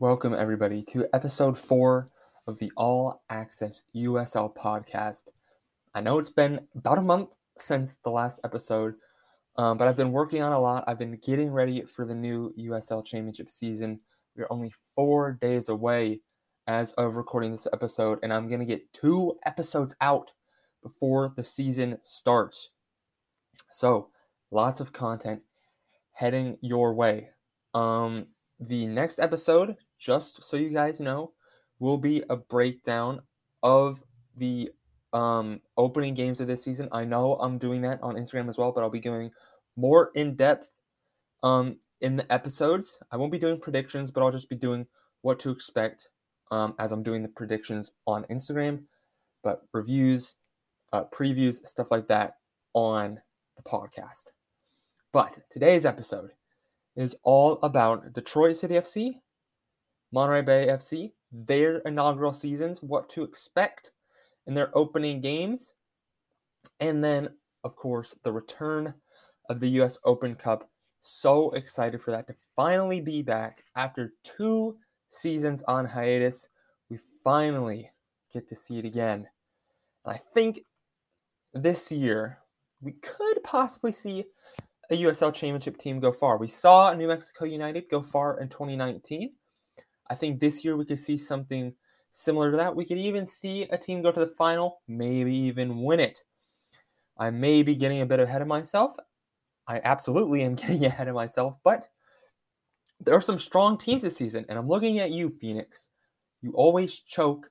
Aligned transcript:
Welcome, 0.00 0.32
everybody, 0.32 0.84
to 0.90 1.08
episode 1.12 1.58
four 1.58 2.08
of 2.46 2.56
the 2.60 2.70
All 2.76 3.24
Access 3.30 3.82
USL 3.96 4.54
podcast. 4.54 5.24
I 5.92 6.00
know 6.00 6.20
it's 6.20 6.30
been 6.30 6.60
about 6.76 6.98
a 6.98 7.02
month 7.02 7.30
since 7.58 7.96
the 8.04 8.10
last 8.10 8.38
episode, 8.44 8.94
um, 9.56 9.76
but 9.76 9.88
I've 9.88 9.96
been 9.96 10.12
working 10.12 10.40
on 10.40 10.52
a 10.52 10.60
lot. 10.60 10.84
I've 10.86 11.00
been 11.00 11.18
getting 11.20 11.50
ready 11.50 11.82
for 11.82 12.04
the 12.04 12.14
new 12.14 12.54
USL 12.56 13.04
Championship 13.04 13.50
season. 13.50 13.98
We're 14.36 14.46
only 14.50 14.72
four 14.94 15.32
days 15.32 15.68
away 15.68 16.20
as 16.68 16.92
of 16.92 17.16
recording 17.16 17.50
this 17.50 17.66
episode, 17.72 18.20
and 18.22 18.32
I'm 18.32 18.46
going 18.46 18.60
to 18.60 18.66
get 18.66 18.92
two 18.92 19.36
episodes 19.46 19.96
out 20.00 20.32
before 20.80 21.32
the 21.34 21.42
season 21.42 21.98
starts. 22.04 22.70
So, 23.72 24.10
lots 24.52 24.78
of 24.78 24.92
content 24.92 25.42
heading 26.12 26.56
your 26.60 26.94
way. 26.94 27.30
Um, 27.74 28.28
the 28.60 28.86
next 28.86 29.18
episode, 29.18 29.76
just 29.98 30.44
so 30.44 30.56
you 30.56 30.70
guys 30.70 31.00
know, 31.00 31.32
will 31.78 31.98
be 31.98 32.22
a 32.30 32.36
breakdown 32.36 33.20
of 33.62 34.02
the 34.36 34.70
um, 35.12 35.60
opening 35.76 36.14
games 36.14 36.40
of 36.40 36.46
this 36.46 36.62
season. 36.62 36.88
I 36.92 37.04
know 37.04 37.34
I'm 37.34 37.58
doing 37.58 37.82
that 37.82 38.02
on 38.02 38.16
Instagram 38.16 38.48
as 38.48 38.58
well, 38.58 38.72
but 38.72 38.82
I'll 38.82 38.90
be 38.90 39.00
going 39.00 39.30
more 39.76 40.10
in 40.14 40.34
depth 40.34 40.68
um, 41.42 41.76
in 42.00 42.16
the 42.16 42.30
episodes. 42.32 42.98
I 43.10 43.16
won't 43.16 43.32
be 43.32 43.38
doing 43.38 43.60
predictions, 43.60 44.10
but 44.10 44.22
I'll 44.22 44.30
just 44.30 44.48
be 44.48 44.56
doing 44.56 44.86
what 45.22 45.38
to 45.40 45.50
expect 45.50 46.08
um, 46.50 46.74
as 46.78 46.92
I'm 46.92 47.02
doing 47.02 47.22
the 47.22 47.28
predictions 47.28 47.92
on 48.06 48.24
Instagram, 48.24 48.84
but 49.42 49.62
reviews, 49.72 50.36
uh, 50.92 51.04
previews, 51.04 51.64
stuff 51.66 51.90
like 51.90 52.08
that 52.08 52.34
on 52.74 53.20
the 53.56 53.62
podcast. 53.62 54.30
But 55.12 55.38
today's 55.50 55.86
episode 55.86 56.30
is 56.96 57.16
all 57.22 57.58
about 57.62 58.12
Detroit 58.12 58.56
City 58.56 58.74
FC, 58.74 59.14
Monterey 60.12 60.42
Bay 60.42 60.66
FC, 60.68 61.12
their 61.32 61.78
inaugural 61.78 62.32
seasons, 62.32 62.82
what 62.82 63.08
to 63.10 63.22
expect 63.22 63.92
in 64.46 64.54
their 64.54 64.76
opening 64.76 65.20
games, 65.20 65.74
and 66.80 67.04
then, 67.04 67.28
of 67.64 67.76
course, 67.76 68.14
the 68.22 68.32
return 68.32 68.94
of 69.48 69.60
the 69.60 69.68
US 69.80 69.98
Open 70.04 70.34
Cup. 70.34 70.68
So 71.00 71.50
excited 71.50 72.02
for 72.02 72.10
that 72.10 72.26
to 72.26 72.34
finally 72.56 73.00
be 73.00 73.22
back 73.22 73.64
after 73.76 74.14
two 74.22 74.76
seasons 75.10 75.62
on 75.62 75.84
hiatus. 75.84 76.48
We 76.90 76.98
finally 77.22 77.90
get 78.32 78.48
to 78.48 78.56
see 78.56 78.78
it 78.78 78.84
again. 78.84 79.26
And 80.04 80.14
I 80.14 80.20
think 80.34 80.60
this 81.54 81.90
year 81.90 82.38
we 82.80 82.92
could 82.92 83.42
possibly 83.42 83.92
see 83.92 84.24
a 84.90 85.02
USL 85.02 85.32
Championship 85.34 85.78
team 85.78 86.00
go 86.00 86.12
far. 86.12 86.38
We 86.38 86.48
saw 86.48 86.92
New 86.92 87.08
Mexico 87.08 87.44
United 87.44 87.88
go 87.90 88.02
far 88.02 88.40
in 88.40 88.48
2019. 88.48 89.32
I 90.10 90.14
think 90.14 90.40
this 90.40 90.64
year 90.64 90.76
we 90.76 90.84
could 90.84 90.98
see 90.98 91.16
something 91.16 91.74
similar 92.12 92.50
to 92.50 92.56
that. 92.56 92.74
We 92.74 92.84
could 92.84 92.98
even 92.98 93.26
see 93.26 93.64
a 93.64 93.78
team 93.78 94.02
go 94.02 94.10
to 94.10 94.20
the 94.20 94.26
final, 94.26 94.80
maybe 94.88 95.34
even 95.34 95.82
win 95.82 96.00
it. 96.00 96.24
I 97.18 97.30
may 97.30 97.62
be 97.62 97.74
getting 97.74 98.00
a 98.00 98.06
bit 98.06 98.20
ahead 98.20 98.42
of 98.42 98.48
myself. 98.48 98.96
I 99.66 99.80
absolutely 99.84 100.42
am 100.42 100.54
getting 100.56 100.84
ahead 100.84 101.08
of 101.08 101.14
myself, 101.14 101.58
but 101.62 101.88
there 103.00 103.14
are 103.14 103.20
some 103.20 103.38
strong 103.38 103.78
teams 103.78 104.02
this 104.02 104.16
season, 104.16 104.44
and 104.48 104.58
I'm 104.58 104.68
looking 104.68 104.98
at 104.98 105.10
you, 105.10 105.28
Phoenix. 105.28 105.88
You 106.42 106.52
always 106.52 107.00
choke 107.00 107.50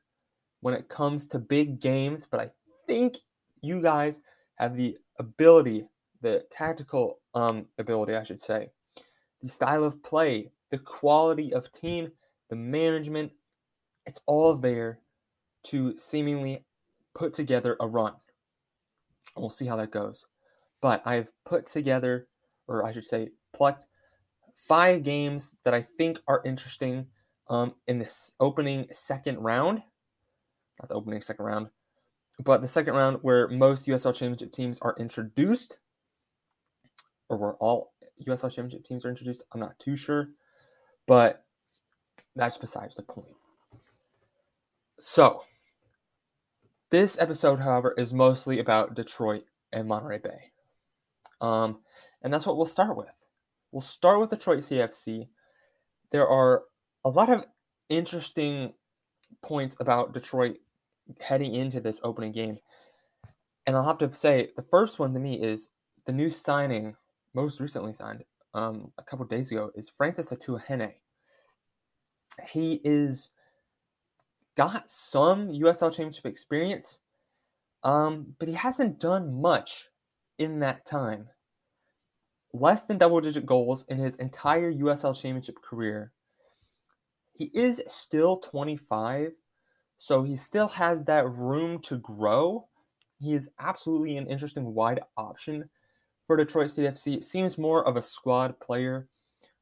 when 0.61 0.73
it 0.73 0.89
comes 0.89 1.27
to 1.27 1.39
big 1.39 1.79
games, 1.79 2.27
but 2.29 2.39
I 2.39 2.51
think 2.87 3.17
you 3.61 3.81
guys 3.81 4.21
have 4.55 4.75
the 4.75 4.97
ability, 5.19 5.85
the 6.21 6.45
tactical 6.51 7.19
um, 7.33 7.67
ability, 7.77 8.15
I 8.15 8.23
should 8.23 8.41
say, 8.41 8.69
the 9.41 9.49
style 9.49 9.83
of 9.83 10.01
play, 10.03 10.51
the 10.71 10.77
quality 10.77 11.53
of 11.53 11.71
team, 11.71 12.11
the 12.49 12.55
management, 12.55 13.31
it's 14.05 14.19
all 14.25 14.55
there 14.55 14.99
to 15.65 15.97
seemingly 15.97 16.65
put 17.13 17.33
together 17.33 17.75
a 17.79 17.87
run. 17.87 18.13
We'll 19.35 19.49
see 19.49 19.65
how 19.65 19.75
that 19.77 19.91
goes. 19.91 20.25
But 20.81 21.01
I've 21.05 21.31
put 21.45 21.65
together, 21.65 22.27
or 22.67 22.85
I 22.85 22.91
should 22.91 23.03
say, 23.03 23.29
plucked 23.53 23.85
five 24.55 25.03
games 25.03 25.55
that 25.63 25.73
I 25.73 25.81
think 25.81 26.19
are 26.27 26.41
interesting 26.45 27.07
um, 27.49 27.75
in 27.87 27.99
this 27.99 28.33
opening 28.39 28.87
second 28.91 29.39
round. 29.39 29.81
Not 30.81 30.89
the 30.89 30.95
opening 30.95 31.21
second 31.21 31.45
round, 31.45 31.69
but 32.43 32.61
the 32.61 32.67
second 32.67 32.93
round 32.93 33.17
where 33.21 33.47
most 33.47 33.87
USL 33.87 34.13
Championship 34.13 34.51
teams 34.51 34.79
are 34.79 34.95
introduced, 34.99 35.79
or 37.29 37.37
where 37.37 37.53
all 37.55 37.93
USL 38.27 38.53
Championship 38.53 38.83
teams 38.83 39.03
are 39.03 39.09
introduced. 39.09 39.43
I'm 39.51 39.59
not 39.59 39.77
too 39.79 39.95
sure, 39.95 40.29
but 41.07 41.46
that's 42.37 42.57
besides 42.57 42.95
the 42.95 43.03
point. 43.03 43.35
So, 44.99 45.43
this 46.89 47.19
episode, 47.19 47.59
however, 47.59 47.93
is 47.97 48.13
mostly 48.13 48.59
about 48.59 48.95
Detroit 48.95 49.43
and 49.71 49.87
Monterey 49.87 50.19
Bay. 50.19 50.51
Um, 51.41 51.79
and 52.21 52.33
that's 52.33 52.45
what 52.45 52.57
we'll 52.57 52.65
start 52.65 52.95
with. 52.97 53.13
We'll 53.71 53.81
start 53.81 54.19
with 54.19 54.29
Detroit 54.29 54.59
CFC. 54.59 55.27
There 56.11 56.27
are 56.27 56.63
a 57.03 57.09
lot 57.09 57.29
of 57.29 57.45
interesting 57.89 58.73
points 59.41 59.75
about 59.79 60.13
Detroit 60.13 60.57
heading 61.19 61.53
into 61.53 61.79
this 61.79 61.99
opening 62.03 62.31
game. 62.31 62.57
And 63.65 63.75
I'll 63.75 63.85
have 63.85 63.97
to 63.99 64.13
say, 64.13 64.49
the 64.55 64.61
first 64.61 64.99
one 64.99 65.13
to 65.13 65.19
me 65.19 65.35
is 65.35 65.69
the 66.05 66.13
new 66.13 66.29
signing, 66.29 66.95
most 67.33 67.59
recently 67.59 67.93
signed 67.93 68.23
um, 68.53 68.91
a 68.97 69.03
couple 69.03 69.25
days 69.25 69.51
ago, 69.51 69.71
is 69.75 69.89
Francis 69.89 70.31
Atuahene. 70.31 70.93
He 72.45 72.81
is 72.83 73.31
got 74.55 74.89
some 74.89 75.49
USL 75.49 75.91
Championship 75.91 76.25
experience, 76.25 76.99
um, 77.83 78.35
but 78.39 78.47
he 78.47 78.55
hasn't 78.55 78.99
done 78.99 79.39
much 79.41 79.87
in 80.39 80.59
that 80.59 80.85
time. 80.85 81.29
Less 82.53 82.83
than 82.83 82.97
double 82.97 83.21
digit 83.21 83.45
goals 83.45 83.85
in 83.87 83.97
his 83.97 84.15
entire 84.17 84.71
USL 84.71 85.13
Championship 85.13 85.61
career. 85.61 86.11
He 87.33 87.51
is 87.53 87.83
still 87.87 88.37
25, 88.37 89.33
so 89.97 90.23
he 90.23 90.35
still 90.35 90.67
has 90.69 91.03
that 91.03 91.29
room 91.29 91.79
to 91.83 91.97
grow. 91.97 92.67
He 93.19 93.33
is 93.33 93.49
absolutely 93.59 94.17
an 94.17 94.27
interesting 94.27 94.73
wide 94.73 95.01
option 95.17 95.69
for 96.25 96.35
Detroit 96.35 96.71
City 96.71 96.87
FC. 96.87 97.17
It 97.17 97.23
seems 97.23 97.59
more 97.59 97.87
of 97.87 97.95
a 97.95 98.01
squad 98.01 98.59
player 98.59 99.07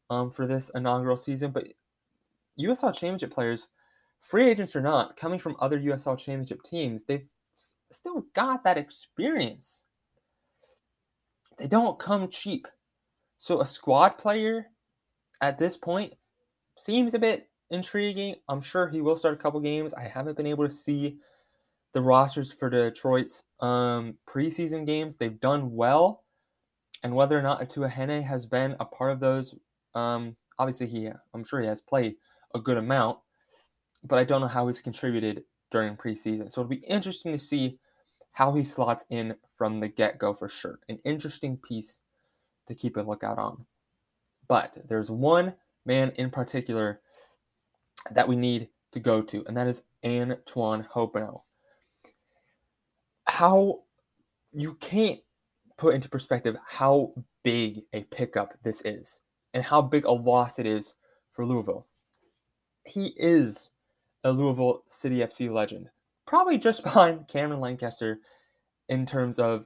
um, 0.09 0.31
for 0.31 0.47
this 0.47 0.71
inaugural 0.73 1.17
season, 1.17 1.51
but 1.51 1.67
USL 2.59 2.93
Championship 2.93 3.31
players, 3.31 3.69
free 4.19 4.49
agents 4.49 4.75
or 4.75 4.81
not, 4.81 5.17
coming 5.17 5.39
from 5.39 5.55
other 5.59 5.79
USL 5.79 6.17
Championship 6.17 6.63
teams, 6.63 7.05
they've 7.05 7.27
still 7.91 8.25
got 8.33 8.63
that 8.63 8.77
experience. 8.77 9.83
They 11.57 11.67
don't 11.67 11.99
come 11.99 12.29
cheap. 12.29 12.67
So 13.37 13.61
a 13.61 13.65
squad 13.65 14.17
player 14.17 14.67
at 15.41 15.57
this 15.57 15.77
point 15.77 16.13
seems 16.77 17.13
a 17.13 17.19
bit 17.19 17.49
intriguing. 17.69 18.35
I'm 18.49 18.61
sure 18.61 18.87
he 18.87 19.01
will 19.01 19.15
start 19.15 19.35
a 19.35 19.41
couple 19.41 19.59
games. 19.59 19.93
I 19.93 20.07
haven't 20.07 20.37
been 20.37 20.47
able 20.47 20.65
to 20.65 20.73
see 20.73 21.17
the 21.93 22.01
rosters 22.01 22.51
for 22.51 22.69
Detroit's 22.69 23.43
um, 23.61 24.15
preseason 24.27 24.85
games. 24.85 25.15
They've 25.15 25.39
done 25.39 25.73
well, 25.73 26.23
and 27.03 27.15
whether 27.15 27.37
or 27.37 27.41
not 27.41 27.61
Atuahene 27.61 28.23
has 28.23 28.45
been 28.45 28.75
a 28.79 28.85
part 28.85 29.11
of 29.11 29.19
those, 29.19 29.55
um, 29.93 30.35
obviously 30.59 30.87
he, 30.87 31.09
I'm 31.33 31.43
sure 31.43 31.61
he 31.61 31.67
has 31.67 31.81
played 31.81 32.15
a 32.55 32.59
good 32.59 32.77
amount, 32.77 33.19
but 34.03 34.17
I 34.17 34.23
don't 34.23 34.41
know 34.41 34.47
how 34.47 34.65
he's 34.65 34.81
contributed 34.81 35.43
during 35.69 35.95
preseason. 35.95 36.49
So 36.49 36.61
it'll 36.61 36.69
be 36.69 36.77
interesting 36.77 37.33
to 37.33 37.39
see 37.39 37.77
how 38.31 38.53
he 38.53 38.63
slots 38.63 39.05
in 39.09 39.35
from 39.57 39.79
the 39.79 39.89
get 39.89 40.17
go 40.17 40.33
for 40.33 40.49
sure. 40.49 40.79
An 40.89 40.99
interesting 41.05 41.57
piece 41.57 42.01
to 42.67 42.73
keep 42.73 42.97
a 42.97 43.01
lookout 43.01 43.37
on. 43.37 43.65
But 44.47 44.73
there's 44.87 45.11
one 45.11 45.53
man 45.85 46.11
in 46.15 46.29
particular 46.29 47.01
that 48.11 48.27
we 48.27 48.35
need 48.35 48.69
to 48.91 48.99
go 48.99 49.21
to, 49.21 49.45
and 49.47 49.57
that 49.57 49.67
is 49.67 49.83
Antoine 50.03 50.83
Hoppenot. 50.83 51.41
How 53.27 53.81
you 54.53 54.75
can't 54.75 55.19
put 55.77 55.93
into 55.95 56.09
perspective 56.09 56.55
how 56.65 57.13
big 57.43 57.83
a 57.93 58.03
pickup 58.03 58.53
this 58.63 58.81
is 58.81 59.21
and 59.53 59.63
how 59.63 59.81
big 59.81 60.05
a 60.05 60.11
loss 60.11 60.59
it 60.59 60.65
is 60.65 60.93
for 61.33 61.45
Louisville. 61.45 61.85
He 62.85 63.13
is 63.17 63.71
a 64.23 64.31
Louisville 64.31 64.83
City 64.87 65.17
FC 65.19 65.51
legend, 65.51 65.89
probably 66.25 66.57
just 66.57 66.83
behind 66.83 67.27
Cameron 67.27 67.61
Lancaster 67.61 68.19
in 68.89 69.05
terms 69.05 69.39
of 69.39 69.65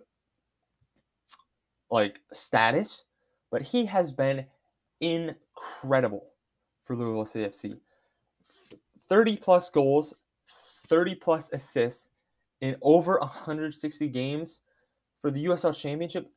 like 1.91 2.19
status, 2.33 3.03
but 3.51 3.61
he 3.61 3.85
has 3.85 4.11
been 4.11 4.45
incredible 5.01 6.33
for 6.83 6.95
Louisville 6.95 7.25
City 7.25 7.49
FC. 7.49 7.79
30 9.09 9.37
plus 9.37 9.69
goals, 9.69 10.13
30 10.87 11.15
plus 11.15 11.51
assists 11.51 12.09
in 12.61 12.75
over 12.81 13.17
160 13.19 14.07
games 14.07 14.61
for 15.21 15.31
the 15.31 15.45
USL 15.45 15.75
Championship. 15.75 16.29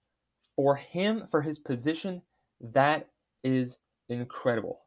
For 0.57 0.77
him, 0.77 1.27
for 1.31 1.41
his 1.41 1.59
position, 1.59 2.23
that 2.61 3.09
is 3.43 3.79
incredible. 4.09 4.81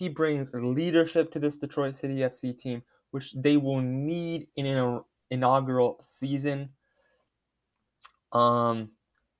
He 0.00 0.08
brings 0.08 0.50
leadership 0.54 1.30
to 1.32 1.38
this 1.38 1.58
Detroit 1.58 1.94
City 1.94 2.16
FC 2.20 2.58
team, 2.58 2.82
which 3.10 3.34
they 3.34 3.58
will 3.58 3.82
need 3.82 4.46
in 4.56 4.64
an 4.64 5.02
inaugural 5.30 5.98
season. 6.00 6.70
Um, 8.32 8.92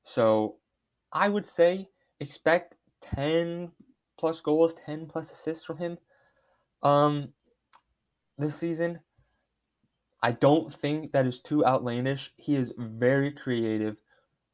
so 0.02 0.56
I 1.14 1.30
would 1.30 1.46
say 1.46 1.88
expect 2.20 2.76
10 3.00 3.72
plus 4.18 4.42
goals, 4.42 4.74
10 4.74 5.06
plus 5.06 5.32
assists 5.32 5.64
from 5.64 5.78
him 5.78 5.96
um, 6.82 7.32
this 8.36 8.56
season. 8.56 9.00
I 10.22 10.32
don't 10.32 10.70
think 10.70 11.12
that 11.12 11.24
is 11.24 11.40
too 11.40 11.64
outlandish. 11.64 12.34
He 12.36 12.54
is 12.54 12.74
very 12.76 13.30
creative. 13.30 13.96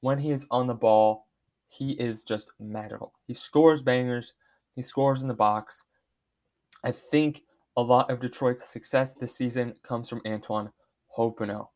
When 0.03 0.19
he 0.19 0.31
is 0.31 0.47
on 0.53 0.69
the 0.69 0.75
ball, 0.75 1.27
he 1.67 1.95
is 1.95 2.23
just 2.23 2.53
magical. 2.61 3.13
He 3.27 3.35
scores 3.35 3.83
bangers, 3.83 4.35
he 4.77 4.83
scores 4.83 5.23
in 5.23 5.27
the 5.27 5.35
box. 5.35 5.83
I 6.85 6.93
think 6.93 7.43
a 7.77 7.83
lot 7.83 8.11
of 8.11 8.21
Detroit's 8.21 8.65
success 8.65 9.15
this 9.15 9.37
season 9.37 9.75
comes 9.83 10.09
from 10.09 10.23
Antoine 10.27 10.71
Hoppenot. 11.17 11.69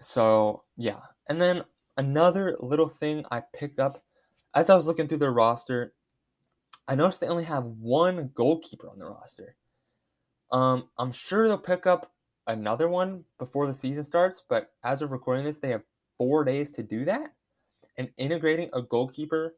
So, 0.00 0.64
yeah. 0.76 1.00
And 1.28 1.40
then 1.40 1.64
another 1.96 2.56
little 2.60 2.88
thing 2.88 3.24
I 3.30 3.42
picked 3.54 3.78
up 3.78 3.92
as 4.54 4.70
I 4.70 4.74
was 4.74 4.86
looking 4.86 5.06
through 5.06 5.18
their 5.18 5.32
roster, 5.32 5.92
I 6.86 6.94
noticed 6.94 7.20
they 7.20 7.28
only 7.28 7.44
have 7.44 7.64
one 7.64 8.30
goalkeeper 8.34 8.88
on 8.88 8.98
the 8.98 9.06
roster. 9.06 9.56
Um, 10.50 10.88
I'm 10.98 11.12
sure 11.12 11.46
they'll 11.46 11.58
pick 11.58 11.86
up 11.86 12.12
another 12.46 12.88
one 12.88 13.24
before 13.38 13.66
the 13.66 13.74
season 13.74 14.04
starts, 14.04 14.42
but 14.48 14.70
as 14.84 15.02
of 15.02 15.12
recording 15.12 15.44
this, 15.44 15.58
they 15.58 15.68
have 15.68 15.82
four 16.16 16.44
days 16.44 16.72
to 16.72 16.82
do 16.82 17.04
that. 17.04 17.32
And 17.98 18.08
integrating 18.16 18.70
a 18.72 18.80
goalkeeper 18.80 19.56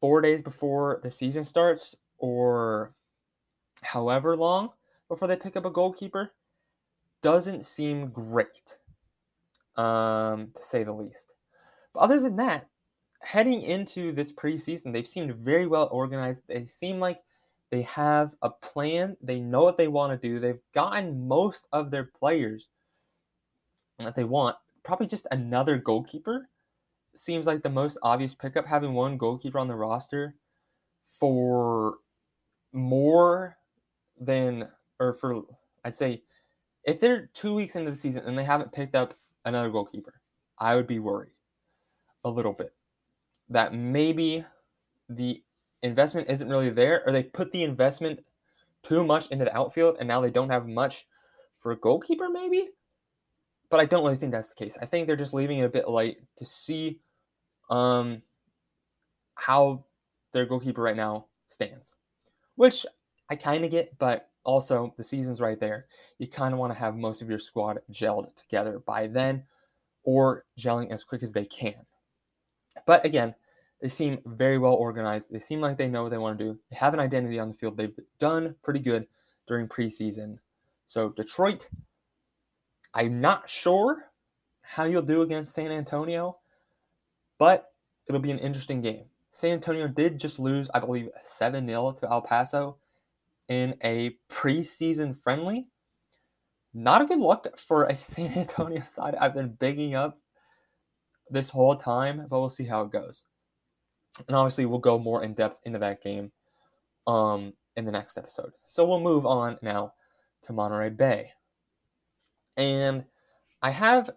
four 0.00 0.20
days 0.22 0.40
before 0.40 1.00
the 1.02 1.10
season 1.10 1.44
starts, 1.44 1.94
or 2.18 2.94
however 3.82 4.36
long 4.36 4.70
before 5.08 5.28
they 5.28 5.36
pick 5.36 5.56
up 5.56 5.64
a 5.64 5.70
goalkeeper, 5.70 6.32
doesn't 7.22 7.64
seem 7.64 8.08
great, 8.08 8.78
um, 9.76 10.52
to 10.54 10.62
say 10.62 10.84
the 10.84 10.92
least. 10.92 11.32
But 11.92 12.00
other 12.00 12.20
than 12.20 12.36
that, 12.36 12.68
heading 13.20 13.62
into 13.62 14.12
this 14.12 14.32
preseason, 14.32 14.92
they've 14.92 15.06
seemed 15.06 15.34
very 15.34 15.66
well 15.66 15.88
organized. 15.90 16.42
They 16.46 16.66
seem 16.66 17.00
like 17.00 17.20
they 17.70 17.82
have 17.82 18.36
a 18.42 18.50
plan. 18.50 19.16
They 19.22 19.40
know 19.40 19.64
what 19.64 19.78
they 19.78 19.88
want 19.88 20.12
to 20.12 20.28
do. 20.28 20.38
They've 20.38 20.60
gotten 20.72 21.26
most 21.26 21.66
of 21.72 21.90
their 21.90 22.04
players 22.04 22.68
that 23.98 24.14
they 24.14 24.24
want. 24.24 24.56
Probably 24.82 25.06
just 25.06 25.26
another 25.30 25.78
goalkeeper 25.78 26.48
seems 27.14 27.46
like 27.46 27.62
the 27.62 27.70
most 27.70 27.96
obvious 28.02 28.34
pickup. 28.34 28.66
Having 28.66 28.92
one 28.92 29.16
goalkeeper 29.16 29.58
on 29.58 29.68
the 29.68 29.74
roster 29.74 30.34
for 31.08 31.96
more 32.72 33.56
than, 34.20 34.68
or 35.00 35.14
for, 35.14 35.42
I'd 35.84 35.94
say, 35.94 36.22
if 36.84 37.00
they're 37.00 37.26
two 37.34 37.54
weeks 37.54 37.76
into 37.76 37.90
the 37.90 37.96
season 37.96 38.24
and 38.26 38.36
they 38.36 38.44
haven't 38.44 38.72
picked 38.72 38.94
up 38.94 39.14
another 39.44 39.70
goalkeeper, 39.70 40.20
I 40.58 40.76
would 40.76 40.86
be 40.86 40.98
worried 40.98 41.32
a 42.24 42.30
little 42.30 42.52
bit 42.52 42.72
that 43.48 43.74
maybe 43.74 44.44
the 45.08 45.42
investment 45.82 46.28
isn't 46.28 46.48
really 46.48 46.70
there, 46.70 47.02
or 47.06 47.12
they 47.12 47.22
put 47.22 47.52
the 47.52 47.62
investment 47.62 48.20
too 48.82 49.04
much 49.04 49.28
into 49.28 49.44
the 49.44 49.56
outfield 49.56 49.96
and 49.98 50.08
now 50.08 50.20
they 50.20 50.30
don't 50.30 50.50
have 50.50 50.66
much 50.66 51.06
for 51.58 51.72
a 51.72 51.76
goalkeeper, 51.76 52.28
maybe. 52.28 52.70
But 53.70 53.80
I 53.80 53.86
don't 53.86 54.04
really 54.04 54.16
think 54.16 54.32
that's 54.32 54.50
the 54.50 54.62
case. 54.62 54.78
I 54.80 54.86
think 54.86 55.06
they're 55.06 55.16
just 55.16 55.34
leaving 55.34 55.58
it 55.58 55.64
a 55.64 55.70
bit 55.70 55.88
light 55.88 56.18
to 56.36 56.44
see 56.44 57.00
um, 57.70 58.22
how 59.34 59.84
their 60.32 60.46
goalkeeper 60.46 60.82
right 60.82 60.96
now 60.96 61.26
stands, 61.48 61.96
which 62.56 62.86
I 63.30 63.36
kind 63.36 63.64
of 63.64 63.70
get, 63.70 63.98
but 63.98 64.30
also 64.44 64.94
the 64.96 65.02
season's 65.02 65.40
right 65.40 65.58
there. 65.58 65.86
You 66.18 66.28
kind 66.28 66.52
of 66.52 66.60
want 66.60 66.72
to 66.72 66.78
have 66.78 66.96
most 66.96 67.22
of 67.22 67.28
your 67.28 67.38
squad 67.38 67.78
gelled 67.90 68.34
together 68.36 68.78
by 68.78 69.06
then 69.06 69.44
or 70.02 70.44
gelling 70.58 70.90
as 70.90 71.02
quick 71.02 71.22
as 71.22 71.32
they 71.32 71.46
can. 71.46 71.86
But 72.86 73.04
again, 73.04 73.34
they 73.80 73.88
seem 73.88 74.18
very 74.24 74.58
well 74.58 74.74
organized. 74.74 75.32
They 75.32 75.38
seem 75.38 75.60
like 75.60 75.78
they 75.78 75.88
know 75.88 76.02
what 76.02 76.10
they 76.10 76.18
want 76.18 76.38
to 76.38 76.44
do. 76.44 76.58
They 76.70 76.76
have 76.76 76.94
an 76.94 77.00
identity 77.00 77.38
on 77.38 77.48
the 77.48 77.54
field. 77.54 77.76
They've 77.76 77.98
done 78.18 78.54
pretty 78.62 78.80
good 78.80 79.06
during 79.46 79.68
preseason. 79.68 80.38
So, 80.86 81.10
Detroit, 81.10 81.68
I'm 82.92 83.20
not 83.20 83.48
sure 83.48 84.10
how 84.62 84.84
you'll 84.84 85.02
do 85.02 85.22
against 85.22 85.54
San 85.54 85.70
Antonio, 85.70 86.38
but 87.38 87.72
it'll 88.06 88.20
be 88.20 88.30
an 88.30 88.38
interesting 88.38 88.80
game. 88.80 89.04
San 89.30 89.52
Antonio 89.52 89.88
did 89.88 90.20
just 90.20 90.38
lose, 90.38 90.70
I 90.74 90.80
believe, 90.80 91.08
7 91.20 91.66
0 91.66 91.92
to 91.92 92.10
El 92.10 92.22
Paso 92.22 92.76
in 93.48 93.74
a 93.82 94.16
preseason 94.30 95.18
friendly. 95.20 95.66
Not 96.72 97.02
a 97.02 97.06
good 97.06 97.18
look 97.18 97.58
for 97.58 97.84
a 97.84 97.96
San 97.98 98.32
Antonio 98.32 98.82
side 98.84 99.14
I've 99.16 99.34
been 99.34 99.56
bigging 99.60 99.94
up 99.94 100.18
this 101.30 101.48
whole 101.48 101.76
time, 101.76 102.26
but 102.28 102.40
we'll 102.40 102.50
see 102.50 102.64
how 102.64 102.82
it 102.82 102.92
goes. 102.92 103.24
And 104.28 104.36
obviously, 104.36 104.66
we'll 104.66 104.78
go 104.78 104.98
more 104.98 105.24
in 105.24 105.34
depth 105.34 105.60
into 105.64 105.78
that 105.80 106.02
game 106.02 106.30
um, 107.06 107.52
in 107.76 107.84
the 107.84 107.92
next 107.92 108.16
episode. 108.16 108.52
So 108.66 108.84
we'll 108.84 109.00
move 109.00 109.26
on 109.26 109.58
now 109.62 109.92
to 110.42 110.52
Monterey 110.52 110.90
Bay. 110.90 111.30
And 112.56 113.04
I 113.62 113.70
have 113.70 114.10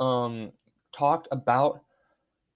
um, 0.00 0.52
talked 0.92 1.28
about 1.30 1.80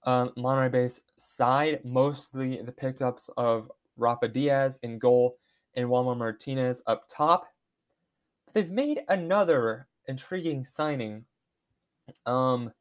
um, 0.05 0.31
Monterey 0.37 0.69
Bay's 0.69 1.01
side, 1.17 1.81
mostly 1.83 2.61
the 2.61 2.71
pickups 2.71 3.29
of 3.37 3.71
Rafa 3.97 4.27
Diaz 4.27 4.79
in 4.81 4.97
goal 4.97 5.37
and 5.75 5.89
Walmer 5.89 6.15
Martinez 6.15 6.81
up 6.87 7.07
top. 7.07 7.45
They've 8.53 8.71
made 8.71 9.01
another 9.09 9.87
intriguing 10.07 10.63
signing 10.63 11.25
um, 12.25 12.71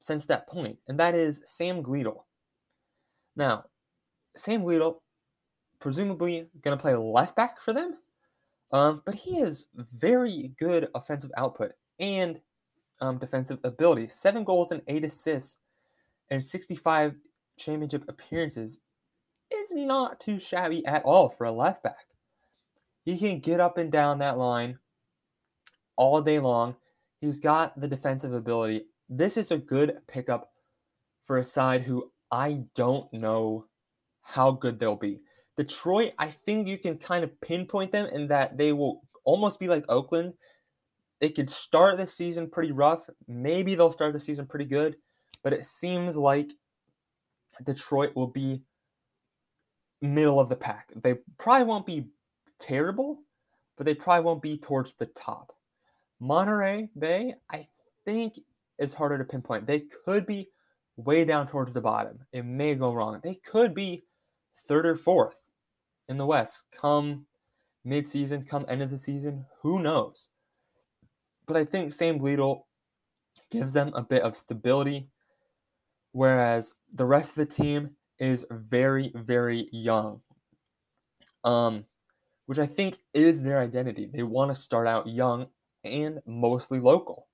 since 0.00 0.26
that 0.26 0.48
point, 0.48 0.78
and 0.88 0.98
that 1.00 1.14
is 1.14 1.42
Sam 1.44 1.82
Gleadle. 1.82 2.22
Now, 3.36 3.64
Sam 4.36 4.62
Gleadle, 4.62 5.00
presumably 5.80 6.48
going 6.62 6.76
to 6.76 6.80
play 6.80 6.94
left 6.94 7.36
back 7.36 7.60
for 7.60 7.72
them, 7.72 7.98
um, 8.72 9.02
but 9.04 9.14
he 9.14 9.40
has 9.40 9.66
very 9.74 10.52
good 10.58 10.88
offensive 10.94 11.30
output 11.36 11.72
and 11.98 12.40
um, 13.00 13.18
defensive 13.18 13.58
ability. 13.64 14.08
Seven 14.08 14.44
goals 14.44 14.72
and 14.72 14.82
eight 14.86 15.04
assists 15.04 15.58
and 16.30 16.42
65 16.42 17.14
championship 17.58 18.04
appearances 18.08 18.78
is 19.52 19.72
not 19.72 20.20
too 20.20 20.38
shabby 20.38 20.84
at 20.86 21.04
all 21.04 21.28
for 21.28 21.46
a 21.46 21.52
left 21.52 21.82
back. 21.82 22.06
He 23.08 23.16
can 23.16 23.38
get 23.38 23.58
up 23.58 23.78
and 23.78 23.90
down 23.90 24.18
that 24.18 24.36
line 24.36 24.78
all 25.96 26.20
day 26.20 26.40
long. 26.40 26.76
He's 27.22 27.40
got 27.40 27.80
the 27.80 27.88
defensive 27.88 28.34
ability. 28.34 28.84
This 29.08 29.38
is 29.38 29.50
a 29.50 29.56
good 29.56 29.96
pickup 30.06 30.50
for 31.24 31.38
a 31.38 31.44
side 31.44 31.80
who 31.80 32.12
I 32.30 32.64
don't 32.74 33.10
know 33.14 33.64
how 34.20 34.50
good 34.50 34.78
they'll 34.78 34.94
be. 34.94 35.22
Detroit, 35.56 36.12
I 36.18 36.28
think 36.28 36.68
you 36.68 36.76
can 36.76 36.98
kind 36.98 37.24
of 37.24 37.40
pinpoint 37.40 37.92
them 37.92 38.10
in 38.12 38.28
that 38.28 38.58
they 38.58 38.74
will 38.74 39.00
almost 39.24 39.58
be 39.58 39.68
like 39.68 39.86
Oakland. 39.88 40.34
They 41.18 41.30
could 41.30 41.48
start 41.48 41.96
the 41.96 42.06
season 42.06 42.50
pretty 42.50 42.72
rough. 42.72 43.08
Maybe 43.26 43.74
they'll 43.74 43.90
start 43.90 44.12
the 44.12 44.20
season 44.20 44.46
pretty 44.46 44.66
good, 44.66 44.96
but 45.42 45.54
it 45.54 45.64
seems 45.64 46.18
like 46.18 46.52
Detroit 47.64 48.14
will 48.14 48.26
be 48.26 48.60
middle 50.02 50.38
of 50.38 50.50
the 50.50 50.56
pack. 50.56 50.92
They 50.94 51.14
probably 51.38 51.64
won't 51.64 51.86
be 51.86 52.08
terrible, 52.58 53.20
but 53.76 53.86
they 53.86 53.94
probably 53.94 54.24
won't 54.24 54.42
be 54.42 54.58
towards 54.58 54.94
the 54.94 55.06
top. 55.06 55.52
Monterey 56.20 56.88
Bay, 56.98 57.34
I 57.50 57.66
think, 58.04 58.38
is 58.78 58.92
harder 58.92 59.18
to 59.18 59.24
pinpoint. 59.24 59.66
They 59.66 59.80
could 60.04 60.26
be 60.26 60.48
way 60.96 61.24
down 61.24 61.46
towards 61.46 61.74
the 61.74 61.80
bottom. 61.80 62.18
It 62.32 62.44
may 62.44 62.74
go 62.74 62.92
wrong. 62.92 63.20
They 63.22 63.36
could 63.36 63.74
be 63.74 64.04
third 64.66 64.86
or 64.86 64.96
fourth 64.96 65.44
in 66.08 66.18
the 66.18 66.26
West 66.26 66.64
come 66.72 67.24
mid-season, 67.84 68.42
come 68.42 68.64
end 68.68 68.82
of 68.82 68.90
the 68.90 68.98
season. 68.98 69.44
Who 69.62 69.80
knows? 69.80 70.28
But 71.46 71.56
I 71.56 71.64
think 71.64 71.92
Sam 71.92 72.18
Gleadle 72.18 72.62
gives 73.50 73.72
them 73.72 73.92
a 73.94 74.02
bit 74.02 74.22
of 74.22 74.36
stability, 74.36 75.08
whereas 76.12 76.74
the 76.92 77.06
rest 77.06 77.30
of 77.30 77.36
the 77.36 77.54
team 77.54 77.90
is 78.18 78.44
very, 78.50 79.12
very 79.14 79.68
young. 79.72 80.20
Um, 81.44 81.84
which 82.48 82.58
I 82.58 82.66
think 82.66 82.98
is 83.14 83.42
their 83.42 83.58
identity. 83.58 84.10
They 84.12 84.22
want 84.22 84.50
to 84.50 84.54
start 84.54 84.88
out 84.88 85.06
young 85.06 85.46
and 85.84 86.20
mostly 86.26 86.80
local 86.80 87.28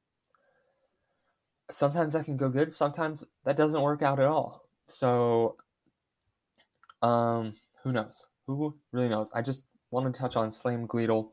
sometimes 1.70 2.12
that 2.12 2.24
can 2.24 2.36
go 2.36 2.48
good, 2.48 2.72
sometimes 2.72 3.24
that 3.44 3.56
doesn't 3.56 3.80
work 3.80 4.02
out 4.02 4.20
at 4.20 4.26
all. 4.26 4.68
So, 4.86 5.56
um, 7.02 7.54
who 7.82 7.92
knows? 7.92 8.26
Who 8.46 8.74
really 8.92 9.08
knows? 9.08 9.30
I 9.34 9.42
just 9.42 9.64
want 9.90 10.12
to 10.12 10.18
touch 10.18 10.36
on 10.36 10.50
Sam 10.50 10.86
Gleadle 10.86 11.30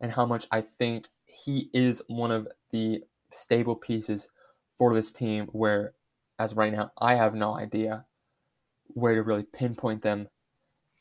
and 0.00 0.10
how 0.10 0.26
much 0.26 0.46
I 0.50 0.60
think 0.60 1.06
he 1.26 1.70
is 1.72 2.02
one 2.08 2.30
of 2.30 2.48
the 2.70 3.02
stable 3.30 3.76
pieces 3.76 4.28
for 4.78 4.94
this 4.94 5.12
team. 5.12 5.48
Where, 5.52 5.92
as 6.38 6.54
right 6.54 6.72
now, 6.72 6.92
I 6.98 7.14
have 7.14 7.34
no 7.34 7.56
idea 7.56 8.06
where 8.88 9.14
to 9.14 9.22
really 9.22 9.42
pinpoint 9.42 10.02
them 10.02 10.28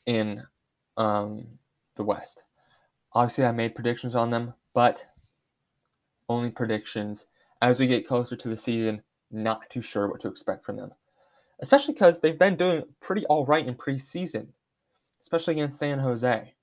in 0.05 0.44
um, 0.98 1.48
the 1.96 2.04
West. 2.04 2.44
Obviously, 3.14 3.46
I 3.46 3.52
made 3.52 3.75
predictions 3.75 4.16
on 4.16 4.30
them, 4.30 4.54
but 4.74 5.06
only 6.28 6.50
predictions. 6.50 7.28
As 7.62 7.80
we 7.80 7.88
get 7.88 8.08
closer 8.08 8.36
to 8.36 8.48
the 8.50 8.58
season, 8.58 9.02
not 9.32 9.70
too 9.70 9.82
sure 9.82 10.08
what 10.08 10.20
to 10.22 10.28
expect 10.28 10.66
from 10.66 10.78
them. 10.78 10.92
Especially 11.60 11.94
because 11.94 12.20
they've 12.20 12.38
been 12.38 12.58
doing 12.58 12.84
pretty 13.00 13.25
all 13.28 13.46
right 13.46 13.66
in 13.66 13.75
preseason, 13.75 14.50
especially 15.22 15.54
against 15.54 15.80
San 15.80 16.00
Jose. 16.00 16.54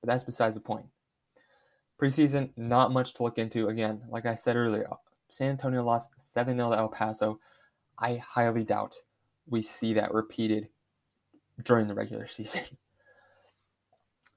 But 0.00 0.08
that's 0.08 0.24
besides 0.24 0.56
the 0.56 0.60
point. 0.60 0.86
Preseason, 2.00 2.50
not 2.56 2.92
much 2.92 3.14
to 3.14 3.22
look 3.22 3.38
into. 3.38 3.68
Again, 3.68 4.02
like 4.08 4.26
I 4.26 4.34
said 4.34 4.56
earlier, 4.56 4.88
San 5.28 5.50
Antonio 5.50 5.84
lost 5.84 6.10
7 6.18 6.56
0 6.56 6.70
to 6.70 6.76
El 6.76 6.88
Paso. 6.88 7.38
I 7.98 8.16
highly 8.16 8.64
doubt 8.64 8.96
we 9.48 9.62
see 9.62 9.94
that 9.94 10.12
repeated 10.12 10.68
during 11.62 11.86
the 11.86 11.94
regular 11.94 12.26
season. 12.26 12.62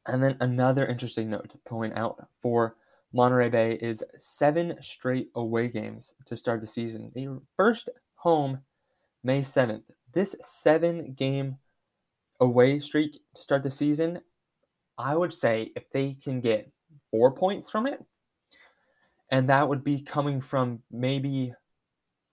And 0.07 0.23
then 0.23 0.37
another 0.39 0.85
interesting 0.85 1.29
note 1.29 1.49
to 1.49 1.57
point 1.59 1.97
out 1.97 2.27
for 2.41 2.77
Monterey 3.13 3.49
Bay 3.49 3.73
is 3.73 4.03
seven 4.17 4.81
straight 4.81 5.29
away 5.35 5.67
games 5.69 6.13
to 6.25 6.37
start 6.37 6.61
the 6.61 6.67
season. 6.67 7.11
They 7.13 7.27
first 7.55 7.89
home 8.15 8.59
May 9.23 9.41
7th. 9.41 9.83
This 10.13 10.35
seven 10.41 11.13
game 11.13 11.57
away 12.39 12.79
streak 12.79 13.19
to 13.35 13.41
start 13.41 13.63
the 13.63 13.71
season, 13.71 14.21
I 14.97 15.15
would 15.15 15.33
say 15.33 15.71
if 15.75 15.89
they 15.91 16.13
can 16.13 16.39
get 16.41 16.71
four 17.11 17.33
points 17.33 17.69
from 17.69 17.87
it, 17.87 18.03
and 19.29 19.47
that 19.47 19.67
would 19.67 19.83
be 19.83 20.01
coming 20.01 20.41
from 20.41 20.81
maybe 20.91 21.53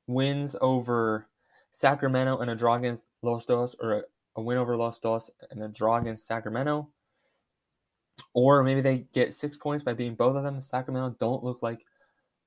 wins 0.07 0.55
over 0.61 1.27
Sacramento 1.73 2.39
and 2.39 2.51
a 2.51 2.55
draw 2.55 2.75
against 2.75 3.07
Los 3.23 3.47
Dos, 3.47 3.75
or 3.81 3.93
a, 3.93 4.03
a 4.37 4.43
win 4.43 4.59
over 4.59 4.77
Los 4.77 4.99
Dos 5.01 5.31
and 5.51 5.63
a 5.63 5.69
draw 5.69 5.97
against 5.97 6.27
Sacramento. 6.27 6.89
Or 8.33 8.63
maybe 8.63 8.81
they 8.81 9.07
get 9.13 9.35
six 9.35 9.57
points 9.57 9.85
by 9.85 9.95
beating 9.95 10.15
both 10.15 10.37
of 10.37 10.43
them. 10.43 10.61
Sacramento 10.61 11.17
don't 11.19 11.45
look 11.45 11.63
like 11.63 11.85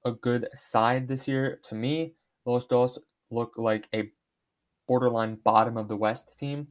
a 0.06 0.12
good 0.12 0.48
side 0.54 1.08
this 1.08 1.28
year 1.28 1.60
to 1.64 1.76
me. 1.76 2.14
Los 2.46 2.66
Dos 2.66 3.00
look 3.30 3.54
like 3.58 3.88
a 3.94 4.12
borderline 4.88 5.36
bottom 5.44 5.78
of 5.78 5.88
the 5.88 5.98
West 5.98 6.38
team. 6.38 6.68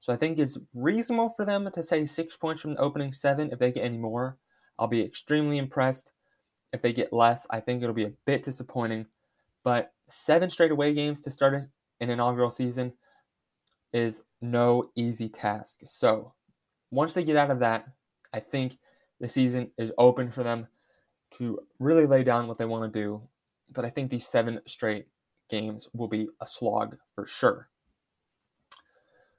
So 0.00 0.12
I 0.12 0.16
think 0.16 0.38
it's 0.38 0.58
reasonable 0.74 1.32
for 1.36 1.44
them 1.44 1.68
to 1.72 1.82
say 1.82 2.04
six 2.06 2.36
points 2.36 2.60
from 2.60 2.74
the 2.74 2.80
opening 2.80 3.12
seven. 3.12 3.50
If 3.52 3.58
they 3.58 3.70
get 3.70 3.84
any 3.84 3.98
more, 3.98 4.38
I'll 4.78 4.88
be 4.88 5.02
extremely 5.02 5.58
impressed. 5.58 6.12
If 6.72 6.82
they 6.82 6.92
get 6.92 7.12
less, 7.12 7.46
I 7.50 7.60
think 7.60 7.82
it'll 7.82 7.94
be 7.94 8.06
a 8.06 8.12
bit 8.26 8.42
disappointing. 8.42 9.06
But 9.62 9.92
seven 10.08 10.50
straight 10.50 10.72
away 10.72 10.94
games 10.94 11.20
to 11.22 11.30
start 11.30 11.66
an 12.00 12.10
inaugural 12.10 12.50
season 12.50 12.94
is 13.92 14.22
no 14.40 14.90
easy 14.96 15.28
task. 15.28 15.80
So 15.84 16.32
once 16.90 17.12
they 17.12 17.22
get 17.22 17.36
out 17.36 17.50
of 17.50 17.60
that, 17.60 17.86
I 18.32 18.40
think 18.40 18.78
the 19.20 19.28
season 19.28 19.70
is 19.78 19.92
open 19.98 20.30
for 20.30 20.42
them 20.42 20.66
to 21.32 21.58
really 21.78 22.06
lay 22.06 22.22
down 22.22 22.48
what 22.48 22.58
they 22.58 22.64
want 22.64 22.92
to 22.92 23.00
do. 23.00 23.22
But 23.72 23.84
I 23.84 23.90
think 23.90 24.10
these 24.10 24.26
seven 24.26 24.60
straight 24.66 25.06
games 25.48 25.88
will 25.92 26.08
be 26.08 26.28
a 26.40 26.46
slog 26.46 26.96
for 27.14 27.26
sure. 27.26 27.68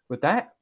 With 0.10 0.22
that, 0.22 0.54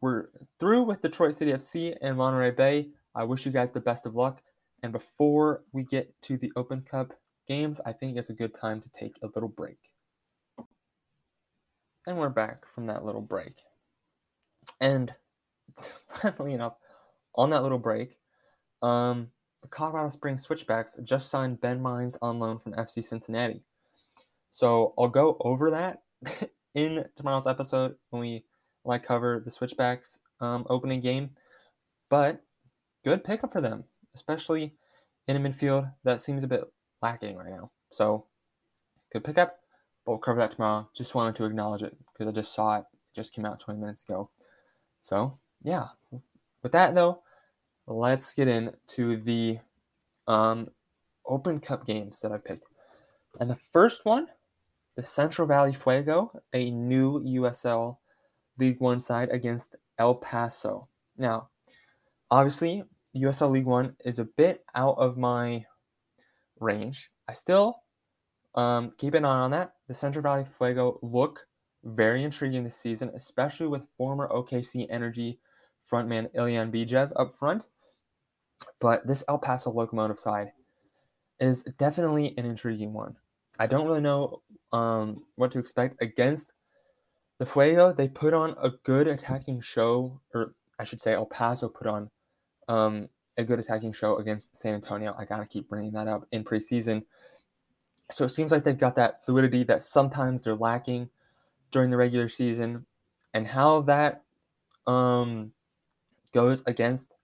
we're 0.00 0.28
through 0.58 0.84
with 0.84 1.02
Detroit 1.02 1.34
City 1.34 1.52
FC 1.52 1.96
and 2.00 2.16
Monterey 2.16 2.50
Bay. 2.52 2.88
I 3.14 3.24
wish 3.24 3.44
you 3.44 3.52
guys 3.52 3.70
the 3.70 3.80
best 3.80 4.06
of 4.06 4.14
luck. 4.14 4.40
And 4.82 4.92
before 4.92 5.62
we 5.72 5.84
get 5.84 6.12
to 6.22 6.36
the 6.36 6.52
Open 6.56 6.80
Cup 6.80 7.12
games, 7.46 7.80
I 7.84 7.92
think 7.92 8.16
it's 8.16 8.30
a 8.30 8.34
good 8.34 8.54
time 8.54 8.80
to 8.80 8.88
take 8.90 9.16
a 9.22 9.28
little 9.34 9.48
break. 9.48 9.78
And 12.06 12.16
we're 12.16 12.30
back 12.30 12.64
from 12.66 12.86
that 12.86 13.04
little 13.04 13.20
break. 13.20 13.60
And 14.80 15.14
funnily 16.08 16.54
enough, 16.54 16.74
on 17.34 17.50
that 17.50 17.62
little 17.62 17.78
break, 17.78 18.16
um, 18.82 19.30
the 19.62 19.68
Colorado 19.68 20.10
Springs 20.10 20.42
Switchbacks 20.42 20.96
just 21.04 21.30
signed 21.30 21.60
Ben 21.60 21.80
Mines 21.80 22.16
on 22.22 22.38
loan 22.38 22.58
from 22.58 22.72
FC 22.72 23.04
Cincinnati. 23.04 23.62
So 24.50 24.94
I'll 24.98 25.08
go 25.08 25.36
over 25.40 25.70
that 25.70 26.02
in 26.74 27.04
tomorrow's 27.14 27.46
episode 27.46 27.94
when 28.10 28.20
we 28.22 28.44
when 28.82 28.94
I 28.94 28.98
cover 28.98 29.42
the 29.44 29.50
Switchbacks 29.50 30.18
um, 30.40 30.66
opening 30.70 31.00
game. 31.00 31.30
But 32.08 32.42
good 33.04 33.22
pickup 33.22 33.52
for 33.52 33.60
them, 33.60 33.84
especially 34.14 34.74
in 35.28 35.36
a 35.36 35.40
midfield 35.40 35.92
that 36.04 36.20
seems 36.20 36.42
a 36.42 36.48
bit 36.48 36.64
lacking 37.02 37.36
right 37.36 37.50
now. 37.50 37.70
So 37.90 38.26
good 39.12 39.24
pickup, 39.24 39.60
but 40.04 40.12
we'll 40.12 40.18
cover 40.18 40.40
that 40.40 40.52
tomorrow. 40.52 40.88
Just 40.96 41.14
wanted 41.14 41.36
to 41.36 41.44
acknowledge 41.44 41.82
it 41.82 41.96
because 42.12 42.28
I 42.28 42.32
just 42.32 42.54
saw 42.54 42.76
it. 42.76 42.80
it. 42.80 42.84
Just 43.14 43.34
came 43.34 43.44
out 43.44 43.60
20 43.60 43.78
minutes 43.78 44.02
ago. 44.04 44.30
So 45.00 45.38
yeah. 45.62 45.88
With 46.62 46.72
that 46.72 46.94
though, 46.94 47.22
let's 47.86 48.32
get 48.34 48.48
into 48.48 49.16
the 49.16 49.58
um, 50.26 50.68
Open 51.26 51.60
Cup 51.60 51.86
games 51.86 52.20
that 52.20 52.32
I've 52.32 52.44
picked. 52.44 52.66
And 53.38 53.50
the 53.50 53.58
first 53.72 54.04
one, 54.04 54.26
the 54.96 55.04
Central 55.04 55.46
Valley 55.46 55.72
Fuego, 55.72 56.32
a 56.52 56.70
new 56.70 57.20
USL 57.20 57.98
League 58.58 58.80
One 58.80 59.00
side 59.00 59.30
against 59.30 59.76
El 59.98 60.16
Paso. 60.16 60.88
Now, 61.16 61.48
obviously, 62.30 62.82
USL 63.16 63.50
League 63.50 63.66
One 63.66 63.94
is 64.04 64.18
a 64.18 64.24
bit 64.24 64.64
out 64.74 64.96
of 64.98 65.16
my 65.16 65.64
range. 66.58 67.10
I 67.28 67.32
still 67.32 67.82
um, 68.54 68.92
keep 68.98 69.14
an 69.14 69.24
eye 69.24 69.40
on 69.40 69.52
that. 69.52 69.72
The 69.88 69.94
Central 69.94 70.22
Valley 70.22 70.44
Fuego 70.44 70.98
look 71.02 71.46
very 71.84 72.24
intriguing 72.24 72.64
this 72.64 72.76
season, 72.76 73.10
especially 73.14 73.66
with 73.66 73.82
former 73.96 74.28
OKC 74.28 74.86
Energy 74.90 75.38
frontman 75.90 76.32
Ilyan 76.34 76.72
Bijev 76.72 77.12
up 77.16 77.34
front. 77.38 77.66
But 78.78 79.06
this 79.06 79.24
El 79.28 79.38
Paso 79.38 79.70
Locomotive 79.70 80.18
side 80.18 80.52
is 81.38 81.62
definitely 81.78 82.34
an 82.36 82.44
intriguing 82.44 82.92
one. 82.92 83.16
I 83.58 83.66
don't 83.66 83.86
really 83.86 84.00
know 84.00 84.42
um, 84.72 85.24
what 85.36 85.50
to 85.52 85.58
expect 85.58 86.00
against 86.02 86.52
the 87.38 87.46
Fuego. 87.46 87.92
They 87.92 88.08
put 88.08 88.34
on 88.34 88.54
a 88.62 88.70
good 88.84 89.06
attacking 89.06 89.60
show, 89.62 90.20
or 90.34 90.54
I 90.78 90.84
should 90.84 91.00
say, 91.00 91.14
El 91.14 91.26
Paso 91.26 91.68
put 91.68 91.86
on 91.86 92.10
um, 92.68 93.08
a 93.36 93.44
good 93.44 93.58
attacking 93.58 93.92
show 93.92 94.18
against 94.18 94.56
San 94.56 94.74
Antonio. 94.74 95.14
I 95.18 95.24
gotta 95.24 95.46
keep 95.46 95.68
bringing 95.68 95.92
that 95.92 96.08
up 96.08 96.26
in 96.32 96.44
preseason. 96.44 97.04
So 98.10 98.24
it 98.24 98.30
seems 98.30 98.50
like 98.52 98.64
they've 98.64 98.76
got 98.76 98.96
that 98.96 99.24
fluidity 99.24 99.64
that 99.64 99.82
sometimes 99.82 100.42
they're 100.42 100.54
lacking 100.54 101.08
during 101.70 101.90
the 101.90 101.96
regular 101.96 102.28
season, 102.28 102.84
and 103.32 103.46
how 103.46 103.82
that 103.82 104.24
um, 104.86 105.52
goes 106.32 106.62
against 106.66 107.14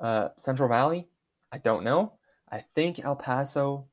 uh, 0.00 0.28
Central 0.36 0.68
Valley, 0.68 1.08
I 1.52 1.58
don't 1.58 1.84
know. 1.84 2.12
I 2.50 2.60
think 2.60 3.04
El 3.04 3.16
Paso 3.16 3.86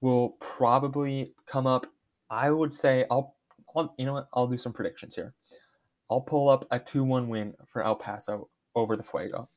will 0.00 0.30
probably 0.40 1.34
come 1.46 1.66
up. 1.66 1.86
I 2.30 2.50
would 2.50 2.72
say 2.72 3.04
I'll, 3.10 3.36
I'll 3.74 3.94
you 3.98 4.06
know 4.06 4.14
what? 4.14 4.28
I'll 4.34 4.46
do 4.46 4.58
some 4.58 4.72
predictions 4.72 5.14
here. 5.14 5.34
I'll 6.10 6.20
pull 6.20 6.48
up 6.48 6.66
a 6.70 6.78
2-1 6.78 7.26
win 7.26 7.54
for 7.66 7.82
El 7.82 7.96
Paso 7.96 8.48
over 8.74 8.96
the 8.96 9.02
Fuego. 9.02 9.48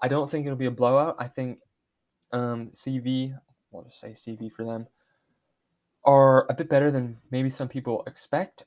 I 0.00 0.08
don't 0.08 0.30
think 0.30 0.46
it'll 0.46 0.56
be 0.56 0.66
a 0.66 0.70
blowout. 0.70 1.16
I 1.18 1.26
think 1.26 1.58
um, 2.32 2.68
CV, 2.68 3.36
I'll 3.74 3.82
just 3.82 4.00
say 4.00 4.10
CV 4.10 4.52
for 4.52 4.64
them, 4.64 4.86
are 6.04 6.46
a 6.48 6.54
bit 6.54 6.68
better 6.68 6.90
than 6.90 7.18
maybe 7.30 7.50
some 7.50 7.68
people 7.68 8.04
expect. 8.06 8.64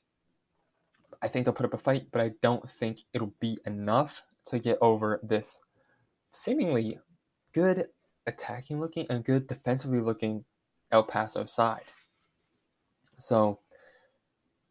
I 1.22 1.28
think 1.28 1.44
they'll 1.44 1.54
put 1.54 1.66
up 1.66 1.74
a 1.74 1.78
fight, 1.78 2.06
but 2.12 2.20
I 2.20 2.32
don't 2.42 2.68
think 2.68 3.00
it'll 3.14 3.34
be 3.40 3.56
enough 3.64 4.22
to 4.46 4.58
get 4.58 4.78
over 4.80 5.20
this 5.22 5.60
seemingly 6.32 6.98
good 7.52 7.86
attacking 8.26 8.80
looking 8.80 9.06
and 9.10 9.24
good 9.24 9.46
defensively 9.46 10.00
looking 10.00 10.44
El 10.90 11.02
Paso 11.02 11.44
side. 11.44 11.82
So, 13.18 13.60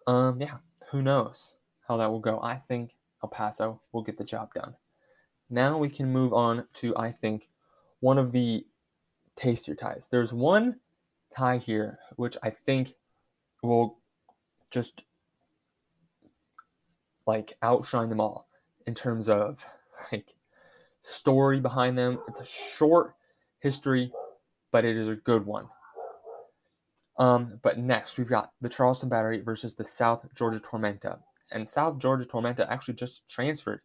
um, 0.07 0.41
yeah, 0.41 0.57
who 0.91 1.01
knows 1.01 1.55
how 1.87 1.97
that 1.97 2.11
will 2.11 2.19
go? 2.19 2.39
I 2.41 2.55
think 2.55 2.95
El 3.23 3.29
Paso 3.29 3.81
will 3.91 4.03
get 4.03 4.17
the 4.17 4.23
job 4.23 4.53
done. 4.53 4.75
Now 5.49 5.77
we 5.77 5.89
can 5.89 6.11
move 6.11 6.33
on 6.33 6.65
to, 6.75 6.95
I 6.97 7.11
think, 7.11 7.49
one 7.99 8.17
of 8.17 8.31
the 8.31 8.65
tastier 9.35 9.75
ties. 9.75 10.07
There's 10.09 10.33
one 10.33 10.79
tie 11.35 11.57
here 11.57 11.99
which 12.15 12.37
I 12.43 12.49
think 12.49 12.93
will 13.63 13.99
just 14.69 15.03
like 17.27 17.53
outshine 17.61 18.09
them 18.09 18.19
all 18.19 18.47
in 18.87 18.95
terms 18.95 19.29
of 19.29 19.63
like 20.11 20.33
story 21.01 21.59
behind 21.59 21.97
them. 21.97 22.19
It's 22.27 22.39
a 22.39 22.45
short 22.45 23.15
history, 23.59 24.11
but 24.71 24.85
it 24.85 24.97
is 24.97 25.07
a 25.07 25.15
good 25.15 25.45
one. 25.45 25.67
Um, 27.17 27.59
but 27.61 27.77
next, 27.77 28.17
we've 28.17 28.27
got 28.27 28.51
the 28.61 28.69
Charleston 28.69 29.09
Battery 29.09 29.41
versus 29.41 29.75
the 29.75 29.83
South 29.83 30.25
Georgia 30.35 30.59
Tormenta. 30.59 31.19
And 31.51 31.67
South 31.67 31.99
Georgia 31.99 32.25
Tormenta 32.25 32.65
actually 32.69 32.95
just 32.95 33.27
transferred 33.29 33.81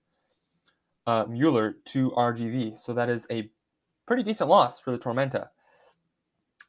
uh, 1.07 1.25
Mueller 1.29 1.77
to 1.87 2.11
RGV. 2.13 2.79
So 2.79 2.93
that 2.95 3.09
is 3.09 3.27
a 3.31 3.51
pretty 4.07 4.23
decent 4.23 4.49
loss 4.49 4.79
for 4.79 4.93
the 4.93 4.99
Tormenta. 4.99 5.49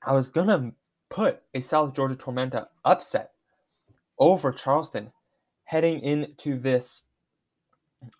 I 0.06 0.14
was 0.14 0.30
going 0.30 0.48
to 0.48 0.74
put 1.10 1.42
a 1.54 1.62
South 1.62 1.94
Georgia 1.94 2.16
Tormenta 2.16 2.68
upset 2.84 3.32
over 4.20 4.52
Charleston 4.52 5.12
heading 5.64 6.00
into 6.02 6.58
this 6.58 7.04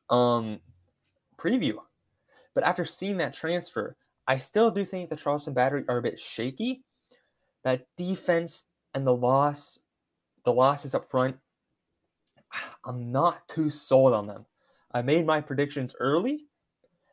um, 0.10 0.60
preview. 1.38 1.76
But 2.54 2.64
after 2.64 2.86
seeing 2.86 3.18
that 3.18 3.34
transfer, 3.34 3.96
I 4.28 4.38
still 4.38 4.72
do 4.72 4.84
think 4.84 5.10
the 5.10 5.16
Charleston 5.16 5.54
Battery 5.54 5.84
are 5.88 5.98
a 5.98 6.02
bit 6.02 6.20
shaky. 6.20 6.84
That 7.64 7.86
defense 7.98 8.66
and 8.94 9.06
the 9.06 9.16
loss, 9.16 9.80
the 10.44 10.54
losses 10.54 10.96
up 10.96 11.06
front, 11.06 11.38
I'm 12.86 13.12
not 13.12 13.48
too 13.48 13.70
sold 13.70 14.14
on 14.14 14.28
them. 14.28 14.46
I 14.92 15.02
made 15.02 15.26
my 15.26 15.42
predictions 15.42 15.96
early, 16.00 16.46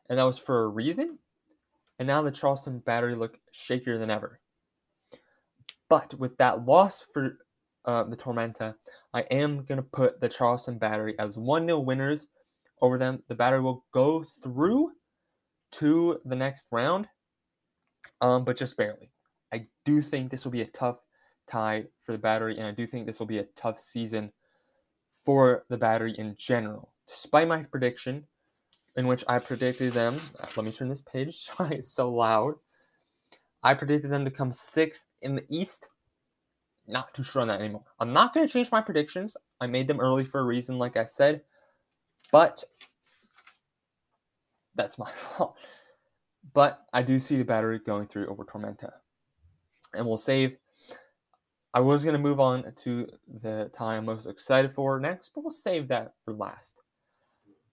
and 0.09 0.17
that 0.17 0.23
was 0.23 0.39
for 0.39 0.63
a 0.63 0.67
reason. 0.67 1.19
And 1.99 2.07
now 2.07 2.21
the 2.21 2.31
Charleston 2.31 2.79
Battery 2.79 3.15
look 3.15 3.39
shakier 3.53 3.99
than 3.99 4.09
ever. 4.09 4.39
But 5.89 6.13
with 6.15 6.35
that 6.37 6.65
loss 6.65 7.05
for 7.13 7.37
uh, 7.85 8.03
the 8.03 8.17
Tormenta, 8.17 8.75
I 9.13 9.21
am 9.21 9.63
going 9.63 9.77
to 9.77 9.83
put 9.83 10.19
the 10.19 10.29
Charleston 10.29 10.77
Battery 10.77 11.15
as 11.19 11.37
1 11.37 11.67
0 11.67 11.79
winners 11.79 12.27
over 12.81 12.97
them. 12.97 13.23
The 13.27 13.35
Battery 13.35 13.61
will 13.61 13.85
go 13.91 14.23
through 14.23 14.91
to 15.73 16.19
the 16.25 16.35
next 16.35 16.67
round, 16.71 17.07
um, 18.21 18.45
but 18.45 18.57
just 18.57 18.77
barely. 18.77 19.11
I 19.53 19.67
do 19.83 20.01
think 20.01 20.31
this 20.31 20.43
will 20.43 20.51
be 20.51 20.61
a 20.61 20.67
tough 20.67 20.99
tie 21.47 21.85
for 22.01 22.11
the 22.11 22.17
Battery, 22.17 22.57
and 22.57 22.67
I 22.67 22.71
do 22.71 22.87
think 22.87 23.05
this 23.05 23.19
will 23.19 23.27
be 23.27 23.39
a 23.39 23.47
tough 23.55 23.79
season 23.79 24.31
for 25.23 25.65
the 25.69 25.77
Battery 25.77 26.13
in 26.17 26.35
general. 26.37 26.93
Despite 27.07 27.47
my 27.47 27.63
prediction, 27.63 28.25
in 28.95 29.07
which 29.07 29.23
I 29.27 29.39
predicted 29.39 29.93
them, 29.93 30.19
uh, 30.39 30.47
let 30.55 30.65
me 30.65 30.71
turn 30.71 30.89
this 30.89 31.01
page, 31.01 31.35
sorry, 31.37 31.75
it's 31.75 31.91
so 31.91 32.11
loud. 32.11 32.55
I 33.63 33.73
predicted 33.73 34.11
them 34.11 34.25
to 34.25 34.31
come 34.31 34.53
sixth 34.53 35.07
in 35.21 35.35
the 35.35 35.45
East. 35.49 35.89
Not 36.87 37.13
too 37.15 37.23
sure 37.23 37.41
on 37.41 37.47
that 37.47 37.59
anymore. 37.59 37.83
I'm 37.99 38.13
not 38.13 38.33
going 38.33 38.45
to 38.45 38.51
change 38.51 38.71
my 38.71 38.79
predictions. 38.79 39.35
I 39.59 39.65
made 39.65 39.87
them 39.87 39.99
early 39.99 40.23
for 40.23 40.39
a 40.39 40.43
reason, 40.43 40.77
like 40.77 40.97
I 40.97 41.05
said, 41.05 41.41
but 42.35 42.65
that's 44.75 44.97
my 44.97 45.09
fault. 45.15 45.57
But 46.53 46.85
I 46.91 47.01
do 47.01 47.17
see 47.17 47.37
the 47.37 47.45
battery 47.45 47.79
going 47.79 48.07
through 48.07 48.27
over 48.27 48.43
Tormenta. 48.43 48.91
And 49.93 50.05
we'll 50.05 50.17
save. 50.17 50.57
I 51.73 51.79
was 51.79 52.03
going 52.03 52.13
to 52.13 52.21
move 52.21 52.41
on 52.41 52.73
to 52.83 53.07
the 53.41 53.71
tie 53.73 53.95
I'm 53.95 54.03
most 54.03 54.27
excited 54.27 54.73
for 54.73 54.99
next, 54.99 55.31
but 55.33 55.45
we'll 55.45 55.51
save 55.51 55.87
that 55.87 56.15
for 56.25 56.33
last. 56.33 56.75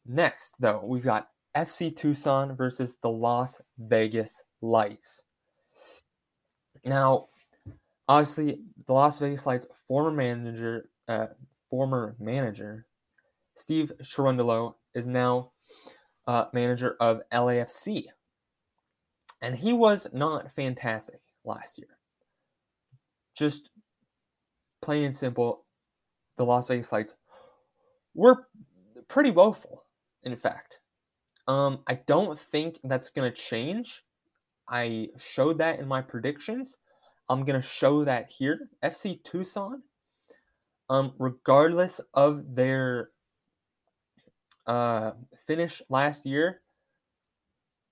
Next, 0.06 0.54
though, 0.60 0.80
we've 0.84 1.02
got 1.02 1.30
FC 1.56 1.94
Tucson 1.96 2.54
versus 2.54 2.98
the 3.02 3.10
Las 3.10 3.60
Vegas 3.78 4.44
Lights. 4.60 5.24
Now, 6.84 7.26
obviously, 8.06 8.60
the 8.86 8.92
Las 8.92 9.18
Vegas 9.18 9.44
Lights 9.44 9.66
former 9.88 10.12
manager, 10.12 10.88
uh, 11.08 11.26
former 11.68 12.14
manager, 12.20 12.86
Steve 13.54 13.92
Cherundolo 14.02 14.74
is 14.94 15.06
now 15.06 15.52
uh, 16.26 16.46
manager 16.52 16.96
of 17.00 17.20
LAFC, 17.32 18.06
and 19.40 19.54
he 19.54 19.72
was 19.72 20.06
not 20.12 20.52
fantastic 20.52 21.20
last 21.44 21.78
year. 21.78 21.98
Just 23.36 23.70
plain 24.80 25.04
and 25.04 25.16
simple, 25.16 25.64
the 26.36 26.44
Las 26.44 26.68
Vegas 26.68 26.92
Lights 26.92 27.14
were 28.14 28.46
pretty 29.08 29.30
woeful 29.30 29.82
in 30.22 30.36
fact. 30.36 30.80
Um, 31.48 31.80
I 31.88 31.94
don't 32.06 32.38
think 32.38 32.78
that's 32.84 33.10
going 33.10 33.30
to 33.30 33.36
change. 33.36 34.02
I 34.68 35.08
showed 35.18 35.58
that 35.58 35.80
in 35.80 35.88
my 35.88 36.00
predictions. 36.00 36.76
I'm 37.28 37.44
going 37.44 37.60
to 37.60 37.66
show 37.66 38.04
that 38.04 38.30
here. 38.30 38.70
FC 38.84 39.22
Tucson, 39.24 39.82
um, 40.88 41.14
regardless 41.18 42.00
of 42.14 42.54
their 42.54 43.10
uh, 44.66 45.12
finish 45.46 45.82
last 45.88 46.26
year, 46.26 46.60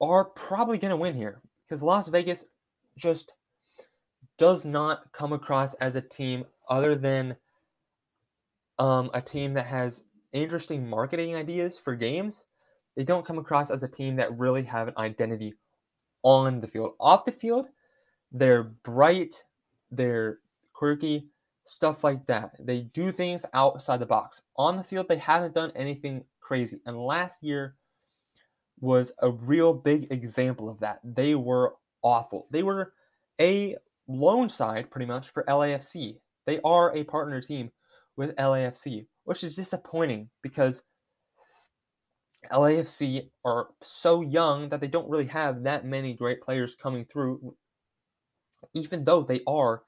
are 0.00 0.24
probably 0.24 0.78
going 0.78 0.90
to 0.90 0.96
win 0.96 1.14
here 1.14 1.42
because 1.64 1.82
Las 1.82 2.08
Vegas 2.08 2.44
just 2.96 3.34
does 4.38 4.64
not 4.64 5.12
come 5.12 5.32
across 5.32 5.74
as 5.74 5.96
a 5.96 6.00
team 6.00 6.44
other 6.68 6.94
than 6.94 7.36
um, 8.78 9.10
a 9.12 9.20
team 9.20 9.52
that 9.54 9.66
has 9.66 10.04
interesting 10.32 10.88
marketing 10.88 11.34
ideas 11.34 11.78
for 11.78 11.94
games, 11.94 12.46
they 12.96 13.04
don't 13.04 13.26
come 13.26 13.38
across 13.38 13.70
as 13.70 13.82
a 13.82 13.88
team 13.88 14.16
that 14.16 14.36
really 14.38 14.62
have 14.62 14.88
an 14.88 14.94
identity 14.96 15.54
on 16.22 16.60
the 16.60 16.66
field. 16.66 16.94
Off 16.98 17.24
the 17.24 17.32
field, 17.32 17.66
they're 18.32 18.64
bright, 18.64 19.44
they're 19.90 20.38
quirky, 20.72 21.28
stuff 21.64 22.04
like 22.04 22.26
that. 22.26 22.52
They 22.58 22.80
do 22.80 23.12
things 23.12 23.44
outside 23.52 24.00
the 24.00 24.06
box. 24.06 24.42
On 24.56 24.76
the 24.76 24.84
field, 24.84 25.08
they 25.08 25.18
haven't 25.18 25.54
done 25.54 25.72
anything 25.74 26.24
crazy. 26.40 26.80
And 26.86 26.96
last 26.96 27.42
year 27.42 27.76
was 28.80 29.12
a 29.20 29.30
real 29.30 29.72
big 29.72 30.10
example 30.12 30.68
of 30.68 30.80
that. 30.80 31.00
They 31.04 31.34
were 31.34 31.74
awful. 32.02 32.48
They 32.50 32.62
were 32.62 32.94
a 33.40 33.76
loan 34.08 34.48
side, 34.48 34.90
pretty 34.90 35.06
much, 35.06 35.30
for 35.30 35.44
LAFC. 35.48 36.18
They 36.46 36.60
are 36.64 36.94
a 36.96 37.04
partner 37.04 37.40
team 37.40 37.70
with 38.16 38.34
LAFC 38.36 39.06
which 39.30 39.44
is 39.44 39.54
disappointing 39.54 40.28
because 40.42 40.82
LAFC 42.50 43.30
are 43.44 43.68
so 43.80 44.22
young 44.22 44.68
that 44.70 44.80
they 44.80 44.88
don't 44.88 45.08
really 45.08 45.26
have 45.26 45.62
that 45.62 45.84
many 45.84 46.14
great 46.14 46.40
players 46.40 46.74
coming 46.74 47.04
through, 47.04 47.54
even 48.74 49.04
though 49.04 49.22
they 49.22 49.38
are 49.46 49.84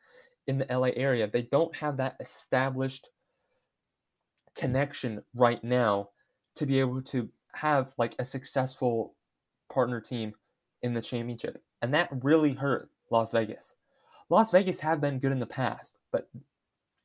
in 0.47 0.59
the 0.59 0.67
LA 0.71 0.91
area. 0.95 1.27
They 1.27 1.43
don't 1.43 1.75
have 1.75 1.97
that 1.97 2.15
established 2.21 3.09
connection 4.57 5.23
right 5.35 5.63
now 5.65 6.11
to 6.57 6.67
be 6.67 6.81
able 6.81 7.03
to 7.03 7.29
have 7.55 7.95
like 7.99 8.15
a 8.19 8.25
successful 8.25 9.15
partner 9.73 10.01
team 10.01 10.35
in 10.83 10.93
the 10.93 11.01
championship. 11.01 11.63
And 11.81 11.93
that 11.95 12.09
really 12.23 12.53
hurt 12.53 12.91
Las 13.11 13.33
Vegas. 13.33 13.77
Las 14.29 14.51
Vegas 14.51 14.81
have 14.81 15.01
been 15.01 15.19
good 15.19 15.33
in 15.33 15.39
the 15.39 15.47
past, 15.47 15.99
but 16.11 16.29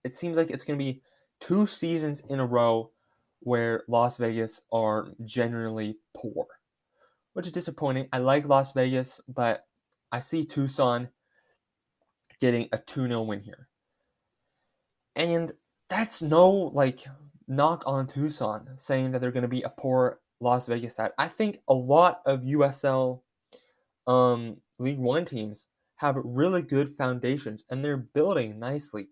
it 0.03 0.13
seems 0.13 0.37
like 0.37 0.49
it's 0.49 0.63
going 0.63 0.77
to 0.77 0.83
be 0.83 1.01
two 1.39 1.65
seasons 1.65 2.23
in 2.29 2.39
a 2.39 2.45
row 2.45 2.91
where 3.41 3.83
Las 3.87 4.17
Vegas 4.17 4.61
are 4.71 5.09
generally 5.25 5.97
poor, 6.15 6.47
which 7.33 7.45
is 7.45 7.51
disappointing. 7.51 8.07
I 8.11 8.19
like 8.19 8.47
Las 8.47 8.71
Vegas, 8.73 9.19
but 9.27 9.65
I 10.11 10.19
see 10.19 10.45
Tucson 10.45 11.09
getting 12.39 12.67
a 12.71 12.77
2 12.77 13.07
0 13.07 13.21
win 13.23 13.41
here. 13.41 13.67
And 15.15 15.51
that's 15.89 16.21
no 16.21 16.49
like 16.49 17.05
knock 17.47 17.83
on 17.85 18.07
Tucson 18.07 18.67
saying 18.77 19.11
that 19.11 19.21
they're 19.21 19.31
going 19.31 19.43
to 19.43 19.47
be 19.47 19.63
a 19.63 19.69
poor 19.69 20.19
Las 20.39 20.67
Vegas 20.67 20.95
side. 20.95 21.11
I 21.17 21.27
think 21.27 21.59
a 21.67 21.73
lot 21.73 22.21
of 22.25 22.41
USL 22.41 23.21
um, 24.05 24.57
League 24.79 24.99
One 24.99 25.25
teams 25.25 25.65
have 25.95 26.15
really 26.23 26.61
good 26.61 26.95
foundations 26.95 27.63
and 27.69 27.83
they're 27.83 27.97
building 27.97 28.59
nicely. 28.59 29.09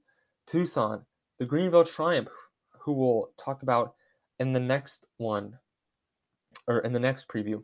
Tucson 0.47 1.03
the 1.39 1.45
Greenville 1.45 1.83
Triumph, 1.83 2.29
who 2.79 2.93
we'll 2.93 3.31
talk 3.37 3.63
about 3.63 3.95
in 4.39 4.53
the 4.53 4.59
next 4.59 5.05
one, 5.17 5.57
or 6.67 6.79
in 6.79 6.93
the 6.93 6.99
next 6.99 7.27
preview. 7.27 7.63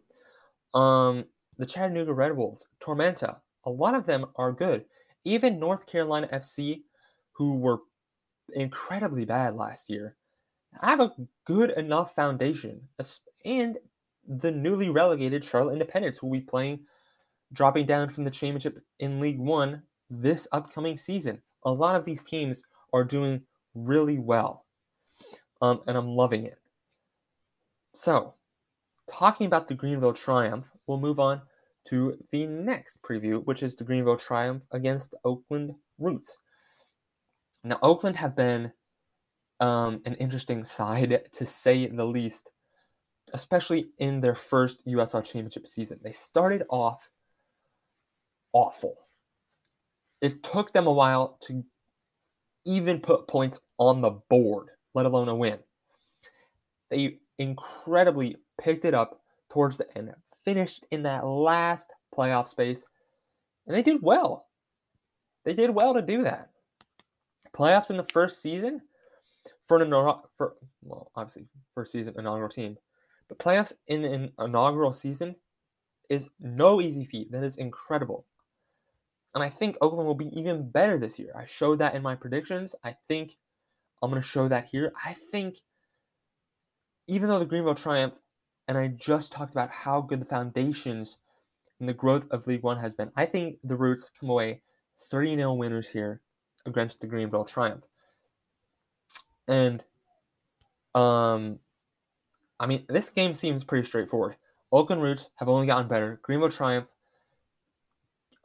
Um, 0.73 1.25
the 1.57 1.65
Chattanooga 1.65 2.13
Red 2.13 2.35
Wolves, 2.35 2.65
Tormenta, 2.81 3.39
a 3.65 3.69
lot 3.69 3.95
of 3.95 4.05
them 4.05 4.25
are 4.35 4.51
good. 4.51 4.85
Even 5.23 5.59
North 5.59 5.85
Carolina 5.85 6.27
FC, 6.33 6.81
who 7.33 7.57
were 7.57 7.79
incredibly 8.53 9.25
bad 9.25 9.55
last 9.55 9.89
year, 9.89 10.17
have 10.79 10.99
a 10.99 11.13
good 11.45 11.71
enough 11.71 12.15
foundation. 12.15 12.81
And 13.45 13.77
the 14.27 14.51
newly 14.51 14.89
relegated 14.89 15.43
Charlotte 15.43 15.73
Independence, 15.73 16.21
will 16.21 16.31
be 16.31 16.41
playing, 16.41 16.81
dropping 17.53 17.85
down 17.85 18.09
from 18.09 18.23
the 18.23 18.31
championship 18.31 18.81
in 18.99 19.19
League 19.19 19.39
One 19.39 19.83
this 20.09 20.47
upcoming 20.51 20.97
season. 20.97 21.41
A 21.63 21.71
lot 21.71 21.95
of 21.95 22.05
these 22.05 22.23
teams 22.23 22.61
are 22.93 23.03
doing 23.03 23.41
really 23.73 24.19
well. 24.19 24.65
Um, 25.61 25.81
and 25.87 25.97
I'm 25.97 26.07
loving 26.07 26.45
it. 26.45 26.57
So, 27.93 28.33
talking 29.11 29.47
about 29.47 29.67
the 29.67 29.75
Greenville 29.75 30.13
Triumph, 30.13 30.69
we'll 30.87 30.99
move 30.99 31.19
on 31.19 31.41
to 31.85 32.17
the 32.31 32.47
next 32.47 33.01
preview, 33.01 33.43
which 33.45 33.63
is 33.63 33.75
the 33.75 33.83
Greenville 33.83 34.17
Triumph 34.17 34.63
against 34.71 35.15
Oakland 35.23 35.75
Roots. 35.99 36.37
Now, 37.63 37.79
Oakland 37.81 38.15
have 38.15 38.35
been 38.35 38.71
um, 39.61 40.01
an 40.05 40.15
interesting 40.15 40.65
side, 40.65 41.27
to 41.31 41.45
say 41.45 41.87
the 41.87 42.05
least, 42.05 42.51
especially 43.33 43.91
in 43.99 44.19
their 44.19 44.35
first 44.35 44.85
USL 44.85 45.23
Championship 45.23 45.67
season. 45.67 45.99
They 46.03 46.11
started 46.11 46.63
off 46.69 47.09
awful. 48.51 48.95
It 50.19 50.43
took 50.43 50.73
them 50.73 50.87
a 50.87 50.91
while 50.91 51.37
to 51.43 51.63
even 52.65 52.99
put 52.99 53.27
points 53.27 53.59
on 53.77 54.01
the 54.01 54.11
board, 54.29 54.69
let 54.93 55.05
alone 55.05 55.29
a 55.29 55.35
win. 55.35 55.59
They 56.89 57.19
incredibly 57.39 58.37
picked 58.59 58.85
it 58.85 58.93
up 58.93 59.21
towards 59.49 59.77
the 59.77 59.87
end, 59.97 60.13
finished 60.43 60.85
in 60.91 61.03
that 61.03 61.25
last 61.25 61.91
playoff 62.15 62.47
space, 62.47 62.85
and 63.65 63.75
they 63.75 63.81
did 63.81 64.01
well. 64.01 64.47
They 65.43 65.53
did 65.53 65.71
well 65.71 65.93
to 65.93 66.01
do 66.01 66.23
that. 66.23 66.49
Playoffs 67.55 67.89
in 67.89 67.97
the 67.97 68.03
first 68.03 68.41
season 68.41 68.81
for 69.71 69.81
an 69.81 70.19
for 70.35 70.55
well, 70.81 71.11
obviously 71.15 71.45
first 71.73 71.93
season 71.93 72.13
inaugural 72.17 72.49
team, 72.49 72.77
but 73.29 73.39
playoffs 73.39 73.71
in 73.87 74.03
an 74.03 74.33
inaugural 74.37 74.91
season 74.91 75.37
is 76.09 76.27
no 76.41 76.81
easy 76.81 77.05
feat. 77.05 77.31
That 77.31 77.45
is 77.45 77.55
incredible. 77.55 78.25
And 79.33 79.41
I 79.41 79.47
think 79.47 79.77
Oakland 79.79 80.07
will 80.07 80.15
be 80.15 80.37
even 80.37 80.69
better 80.69 80.97
this 80.97 81.17
year. 81.17 81.31
I 81.37 81.45
showed 81.45 81.79
that 81.79 81.95
in 81.95 82.01
my 82.01 82.15
predictions. 82.15 82.75
I 82.83 82.97
think 83.07 83.37
I'm 84.01 84.09
going 84.09 84.21
to 84.21 84.27
show 84.27 84.49
that 84.49 84.65
here. 84.65 84.91
I 85.05 85.13
think 85.13 85.59
even 87.07 87.29
though 87.29 87.39
the 87.39 87.45
Greenville 87.45 87.73
Triumph, 87.73 88.15
and 88.67 88.77
I 88.77 88.89
just 88.89 89.31
talked 89.31 89.53
about 89.53 89.69
how 89.69 90.01
good 90.01 90.19
the 90.19 90.25
foundations 90.25 91.15
and 91.79 91.87
the 91.87 91.93
growth 91.93 92.27
of 92.29 92.45
League 92.45 92.63
One 92.63 92.79
has 92.79 92.93
been, 92.93 93.13
I 93.15 93.25
think 93.25 93.59
the 93.63 93.77
Roots 93.77 94.11
come 94.19 94.29
away 94.29 94.63
3 95.09 95.33
0 95.37 95.53
winners 95.53 95.89
here 95.89 96.19
against 96.65 96.99
the 96.99 97.07
Greenville 97.07 97.45
Triumph. 97.45 97.85
And, 99.47 99.83
um, 100.95 101.59
I 102.59 102.67
mean, 102.67 102.85
this 102.87 103.09
game 103.09 103.33
seems 103.33 103.63
pretty 103.63 103.87
straightforward. 103.87 104.35
Oakland 104.71 105.01
Roots 105.01 105.29
have 105.35 105.49
only 105.49 105.67
gotten 105.67 105.87
better. 105.87 106.19
Greenville 106.23 106.49
Triumph, 106.49 106.87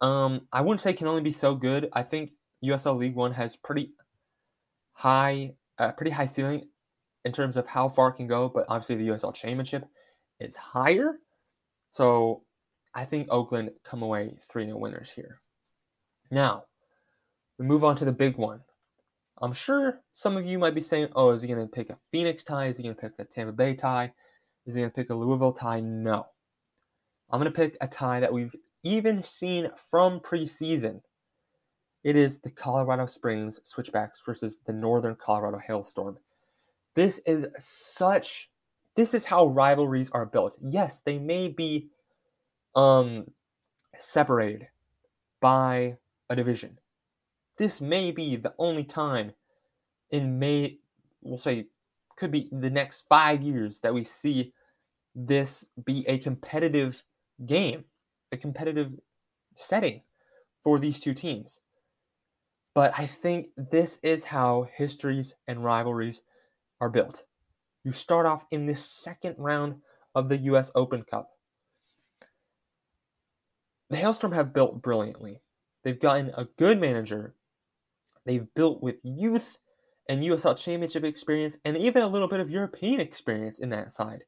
um, 0.01 0.47
I 0.53 0.61
wouldn't 0.61 0.81
say 0.81 0.93
can 0.93 1.07
only 1.07 1.23
be 1.23 1.33
so 1.33 1.55
good. 1.55 1.89
I 1.93 2.03
think 2.03 2.33
USL 2.65 2.97
League 2.97 3.15
One 3.15 3.33
has 3.33 3.57
pretty 3.57 3.93
high, 4.93 5.55
uh, 5.79 5.93
pretty 5.93 6.11
high 6.11 6.27
ceiling 6.27 6.69
in 7.25 7.33
terms 7.33 7.57
of 7.57 7.67
how 7.67 7.89
far 7.89 8.09
it 8.09 8.15
can 8.15 8.27
go. 8.27 8.49
But 8.49 8.67
obviously, 8.69 8.97
the 8.97 9.09
USL 9.09 9.35
Championship 9.35 9.85
is 10.41 10.57
higher. 10.57 11.19
So 11.91 12.43
I 12.95 13.05
think 13.05 13.29
Oakland 13.31 13.71
come 13.85 14.03
away 14.03 14.37
3 14.43 14.67
0 14.67 14.79
winners 14.79 15.11
here. 15.11 15.41
Now, 16.31 16.65
we 17.59 17.67
move 17.67 17.85
on 17.85 17.97
to 17.97 18.05
the 18.05 18.13
big 18.13 18.37
one. 18.37 18.61
I'm 19.43 19.53
sure 19.53 20.01
some 20.13 20.37
of 20.37 20.47
you 20.47 20.59
might 20.59 20.75
be 20.75 20.81
saying, 20.81 21.09
oh, 21.15 21.31
is 21.31 21.43
he 21.43 21.49
going 21.49 21.61
to 21.61 21.71
pick 21.71 21.91
a 21.91 21.99
Phoenix 22.11 22.43
tie? 22.43 22.67
Is 22.67 22.79
he 22.79 22.83
going 22.83 22.95
to 22.95 23.01
pick 23.01 23.13
a 23.19 23.25
Tampa 23.25 23.53
Bay 23.53 23.75
tie? 23.75 24.13
Is 24.65 24.75
he 24.75 24.81
going 24.81 24.91
to 24.91 24.95
pick 24.95 25.11
a 25.11 25.15
Louisville 25.15 25.53
tie? 25.53 25.81
No. 25.81 26.27
I'm 27.31 27.41
going 27.41 27.53
to 27.53 27.57
pick 27.57 27.77
a 27.81 27.87
tie 27.87 28.21
that 28.21 28.33
we've 28.33 28.55
even 28.83 29.23
seen 29.23 29.69
from 29.91 30.21
preseason. 30.21 31.01
It 32.05 32.17
is 32.17 32.39
the 32.39 32.51
Colorado 32.51 33.07
Springs 33.07 33.61
Switchbacks 33.65 34.23
versus 34.25 34.61
the 34.65 34.73
Northern 34.73 35.17
Colorado 35.17 35.59
Hailstorm. 35.59 36.19
This 36.95 37.19
is 37.27 37.47
such 37.59 38.49
this 38.95 39.13
is 39.13 39.27
how 39.27 39.47
rivalries 39.49 40.09
are 40.11 40.25
built. 40.25 40.57
Yes, 40.63 41.01
they 41.01 41.19
may 41.19 41.49
be 41.49 41.89
um 42.75 43.27
separated 43.99 44.69
by 45.41 45.99
a 46.31 46.37
division. 46.37 46.79
This 47.57 47.81
may 47.81 48.11
be 48.11 48.37
the 48.37 48.55
only 48.59 48.85
time 48.85 49.33
in 50.11 50.39
May 50.39 50.79
we'll 51.23 51.39
say 51.39 51.67
could 52.17 52.31
be 52.31 52.49
the 52.53 52.71
next 52.71 53.07
5 53.09 53.43
years 53.43 53.81
that 53.81 53.93
we 53.93 54.05
see 54.05 54.53
this 55.15 55.67
be 55.85 56.07
a 56.09 56.19
competitive 56.19 57.03
game, 57.45 57.85
a 58.33 58.37
competitive 58.37 58.93
setting 59.55 60.03
for 60.63 60.79
these 60.79 61.01
two 61.01 61.15
teams. 61.15 61.61
But 62.75 62.93
I 62.99 63.07
think 63.07 63.49
this 63.57 63.99
is 64.03 64.25
how 64.25 64.69
histories 64.75 65.35
and 65.47 65.65
rivalries 65.65 66.23
are 66.81 66.91
built. 66.91 67.25
You 67.85 67.93
start 67.93 68.27
off 68.27 68.45
in 68.51 68.67
the 68.67 68.77
second 68.77 69.37
round 69.39 69.77
of 70.15 70.29
the 70.29 70.39
US 70.39 70.71
Open 70.75 71.03
Cup. 71.03 71.31
The 73.89 73.97
Hailstorm 73.97 74.33
have 74.33 74.53
built 74.53 74.83
brilliantly. 74.83 75.41
They've 75.85 75.99
gotten 75.99 76.33
a 76.37 76.49
good 76.57 76.81
manager. 76.81 77.36
They've 78.27 78.53
built 78.55 78.83
with 78.83 78.97
youth 79.03 79.59
and 80.09 80.23
USL 80.23 80.57
Championship 80.57 81.05
experience 81.05 81.59
and 81.65 81.77
even 81.77 82.03
a 82.03 82.09
little 82.09 82.29
bit 82.29 82.41
of 82.41 82.51
European 82.51 83.01
experience 83.01 83.61
in 83.61 83.71
that 83.71 83.93
side. 83.93 84.25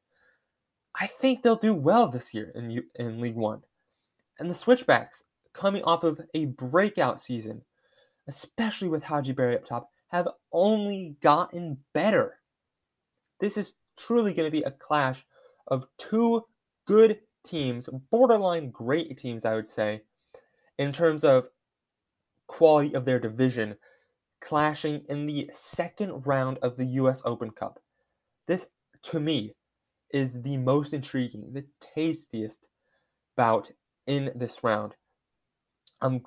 I 0.95 1.07
think 1.07 1.41
they'll 1.41 1.55
do 1.55 1.73
well 1.73 2.07
this 2.07 2.33
year 2.33 2.51
in, 2.55 2.83
in 2.95 3.21
League 3.21 3.35
One. 3.35 3.61
And 4.39 4.49
the 4.49 4.55
Switchbacks, 4.55 5.25
coming 5.53 5.83
off 5.83 6.03
of 6.03 6.19
a 6.33 6.45
breakout 6.45 7.21
season, 7.21 7.61
especially 8.27 8.87
with 8.87 9.03
Hadji 9.03 9.33
Barry 9.33 9.55
up 9.55 9.65
top, 9.65 9.91
have 10.07 10.27
only 10.51 11.15
gotten 11.21 11.77
better. 11.93 12.39
This 13.39 13.57
is 13.57 13.73
truly 13.97 14.33
going 14.33 14.47
to 14.47 14.51
be 14.51 14.63
a 14.63 14.71
clash 14.71 15.25
of 15.67 15.85
two 15.97 16.43
good 16.85 17.19
teams, 17.45 17.87
borderline 18.09 18.71
great 18.71 19.17
teams, 19.17 19.45
I 19.45 19.55
would 19.55 19.67
say, 19.67 20.01
in 20.77 20.91
terms 20.91 21.23
of 21.23 21.49
quality 22.47 22.93
of 22.95 23.05
their 23.05 23.19
division, 23.19 23.75
clashing 24.41 25.03
in 25.09 25.25
the 25.25 25.49
second 25.53 26.25
round 26.25 26.57
of 26.59 26.77
the 26.77 26.85
US 26.85 27.21
Open 27.25 27.51
Cup. 27.51 27.79
This, 28.47 28.67
to 29.03 29.19
me, 29.19 29.55
is 30.11 30.41
the 30.41 30.57
most 30.57 30.93
intriguing, 30.93 31.53
the 31.53 31.65
tastiest 31.79 32.67
bout 33.35 33.71
in 34.07 34.31
this 34.35 34.63
round. 34.63 34.95
I'm 36.01 36.23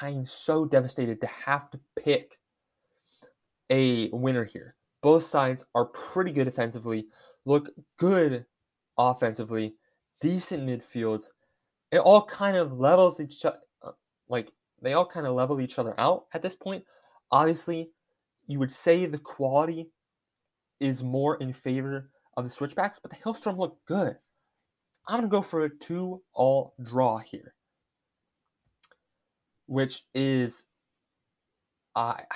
I'm 0.00 0.24
so 0.24 0.64
devastated 0.64 1.20
to 1.20 1.26
have 1.26 1.70
to 1.70 1.80
pick 1.98 2.38
a 3.70 4.08
winner 4.10 4.44
here. 4.44 4.74
Both 5.02 5.24
sides 5.24 5.64
are 5.74 5.86
pretty 5.86 6.32
good 6.32 6.44
defensively, 6.44 7.08
look 7.44 7.70
good 7.96 8.46
offensively, 8.96 9.74
decent 10.20 10.66
midfields. 10.66 11.30
It 11.90 11.98
all 11.98 12.24
kind 12.24 12.56
of 12.56 12.78
levels 12.78 13.20
each 13.20 13.44
other, 13.44 13.58
uh, 13.82 13.92
like 14.28 14.52
they 14.82 14.94
all 14.94 15.06
kind 15.06 15.26
of 15.26 15.34
level 15.34 15.60
each 15.60 15.78
other 15.78 15.98
out 15.98 16.26
at 16.34 16.42
this 16.42 16.56
point. 16.56 16.84
Obviously, 17.30 17.90
you 18.46 18.58
would 18.58 18.72
say 18.72 19.06
the 19.06 19.18
quality 19.18 19.90
is 20.80 21.02
more 21.02 21.36
in 21.36 21.52
favor 21.52 22.10
of 22.36 22.44
the 22.44 22.50
switchbacks, 22.50 22.98
but 22.98 23.10
the 23.10 23.16
Hailstorm 23.22 23.56
looked 23.56 23.84
good. 23.86 24.16
I'm 25.08 25.20
going 25.20 25.30
to 25.30 25.34
go 25.34 25.42
for 25.42 25.64
a 25.64 25.70
two 25.70 26.22
all 26.34 26.74
draw 26.82 27.18
here, 27.18 27.54
which 29.66 30.04
is. 30.14 30.66
I. 31.94 32.22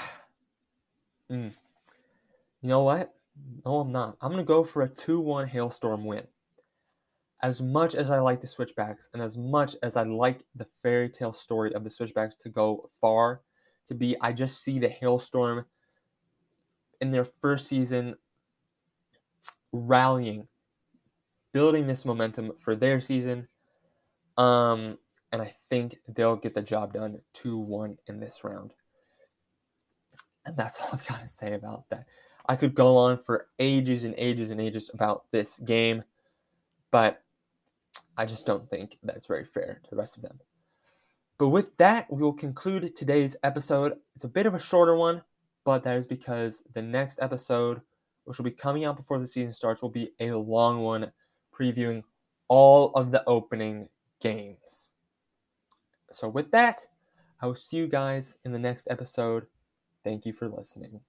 Mm, 1.30 1.52
you 2.60 2.68
know 2.68 2.82
what? 2.82 3.14
No, 3.64 3.80
I'm 3.80 3.92
not. 3.92 4.16
I'm 4.20 4.32
going 4.32 4.44
to 4.44 4.48
go 4.48 4.64
for 4.64 4.82
a 4.82 4.88
2 4.88 5.20
1 5.20 5.46
Hailstorm 5.46 6.04
win. 6.04 6.26
As 7.42 7.62
much 7.62 7.94
as 7.94 8.10
I 8.10 8.18
like 8.18 8.40
the 8.40 8.46
Switchbacks, 8.46 9.08
and 9.14 9.22
as 9.22 9.38
much 9.38 9.76
as 9.82 9.96
I 9.96 10.02
like 10.02 10.44
the 10.54 10.66
fairy 10.82 11.08
tale 11.08 11.32
story 11.32 11.72
of 11.72 11.84
the 11.84 11.90
Switchbacks 11.90 12.36
to 12.36 12.48
go 12.48 12.90
far, 13.00 13.42
to 13.90 13.94
be, 13.94 14.16
I 14.20 14.32
just 14.32 14.62
see 14.62 14.78
the 14.78 14.88
Hailstorm 14.88 15.66
in 17.00 17.10
their 17.10 17.24
first 17.24 17.66
season 17.66 18.14
rallying, 19.72 20.46
building 21.52 21.88
this 21.88 22.04
momentum 22.04 22.52
for 22.60 22.76
their 22.76 23.00
season. 23.00 23.48
Um, 24.38 24.96
and 25.32 25.42
I 25.42 25.52
think 25.68 25.96
they'll 26.08 26.36
get 26.36 26.54
the 26.54 26.62
job 26.62 26.92
done 26.92 27.20
2 27.34 27.58
1 27.58 27.98
in 28.06 28.20
this 28.20 28.44
round. 28.44 28.74
And 30.46 30.56
that's 30.56 30.78
all 30.80 30.90
I've 30.92 31.06
got 31.06 31.20
to 31.20 31.26
say 31.26 31.54
about 31.54 31.90
that. 31.90 32.06
I 32.46 32.54
could 32.54 32.74
go 32.74 32.96
on 32.96 33.18
for 33.18 33.48
ages 33.58 34.04
and 34.04 34.14
ages 34.16 34.50
and 34.50 34.60
ages 34.60 34.88
about 34.94 35.24
this 35.32 35.58
game, 35.58 36.04
but 36.92 37.22
I 38.16 38.24
just 38.24 38.46
don't 38.46 38.70
think 38.70 38.98
that's 39.02 39.26
very 39.26 39.44
fair 39.44 39.80
to 39.82 39.90
the 39.90 39.96
rest 39.96 40.16
of 40.16 40.22
them. 40.22 40.38
But 41.40 41.48
with 41.48 41.74
that, 41.78 42.12
we 42.12 42.20
will 42.20 42.34
conclude 42.34 42.94
today's 42.94 43.34
episode. 43.42 43.94
It's 44.14 44.24
a 44.24 44.28
bit 44.28 44.44
of 44.44 44.52
a 44.52 44.58
shorter 44.58 44.94
one, 44.94 45.22
but 45.64 45.82
that 45.84 45.96
is 45.96 46.06
because 46.06 46.62
the 46.74 46.82
next 46.82 47.18
episode 47.22 47.80
which 48.24 48.36
will 48.36 48.44
be 48.44 48.50
coming 48.50 48.84
out 48.84 48.96
before 48.96 49.18
the 49.18 49.26
season 49.26 49.54
starts, 49.54 49.80
will 49.80 49.88
be 49.88 50.12
a 50.20 50.32
long 50.32 50.82
one 50.82 51.10
previewing 51.58 52.02
all 52.48 52.90
of 52.92 53.10
the 53.10 53.24
opening 53.26 53.88
games. 54.20 54.92
So, 56.12 56.28
with 56.28 56.50
that, 56.50 56.86
I 57.40 57.46
will 57.46 57.54
see 57.54 57.78
you 57.78 57.88
guys 57.88 58.36
in 58.44 58.52
the 58.52 58.58
next 58.58 58.88
episode. 58.90 59.46
Thank 60.04 60.26
you 60.26 60.34
for 60.34 60.46
listening. 60.46 61.00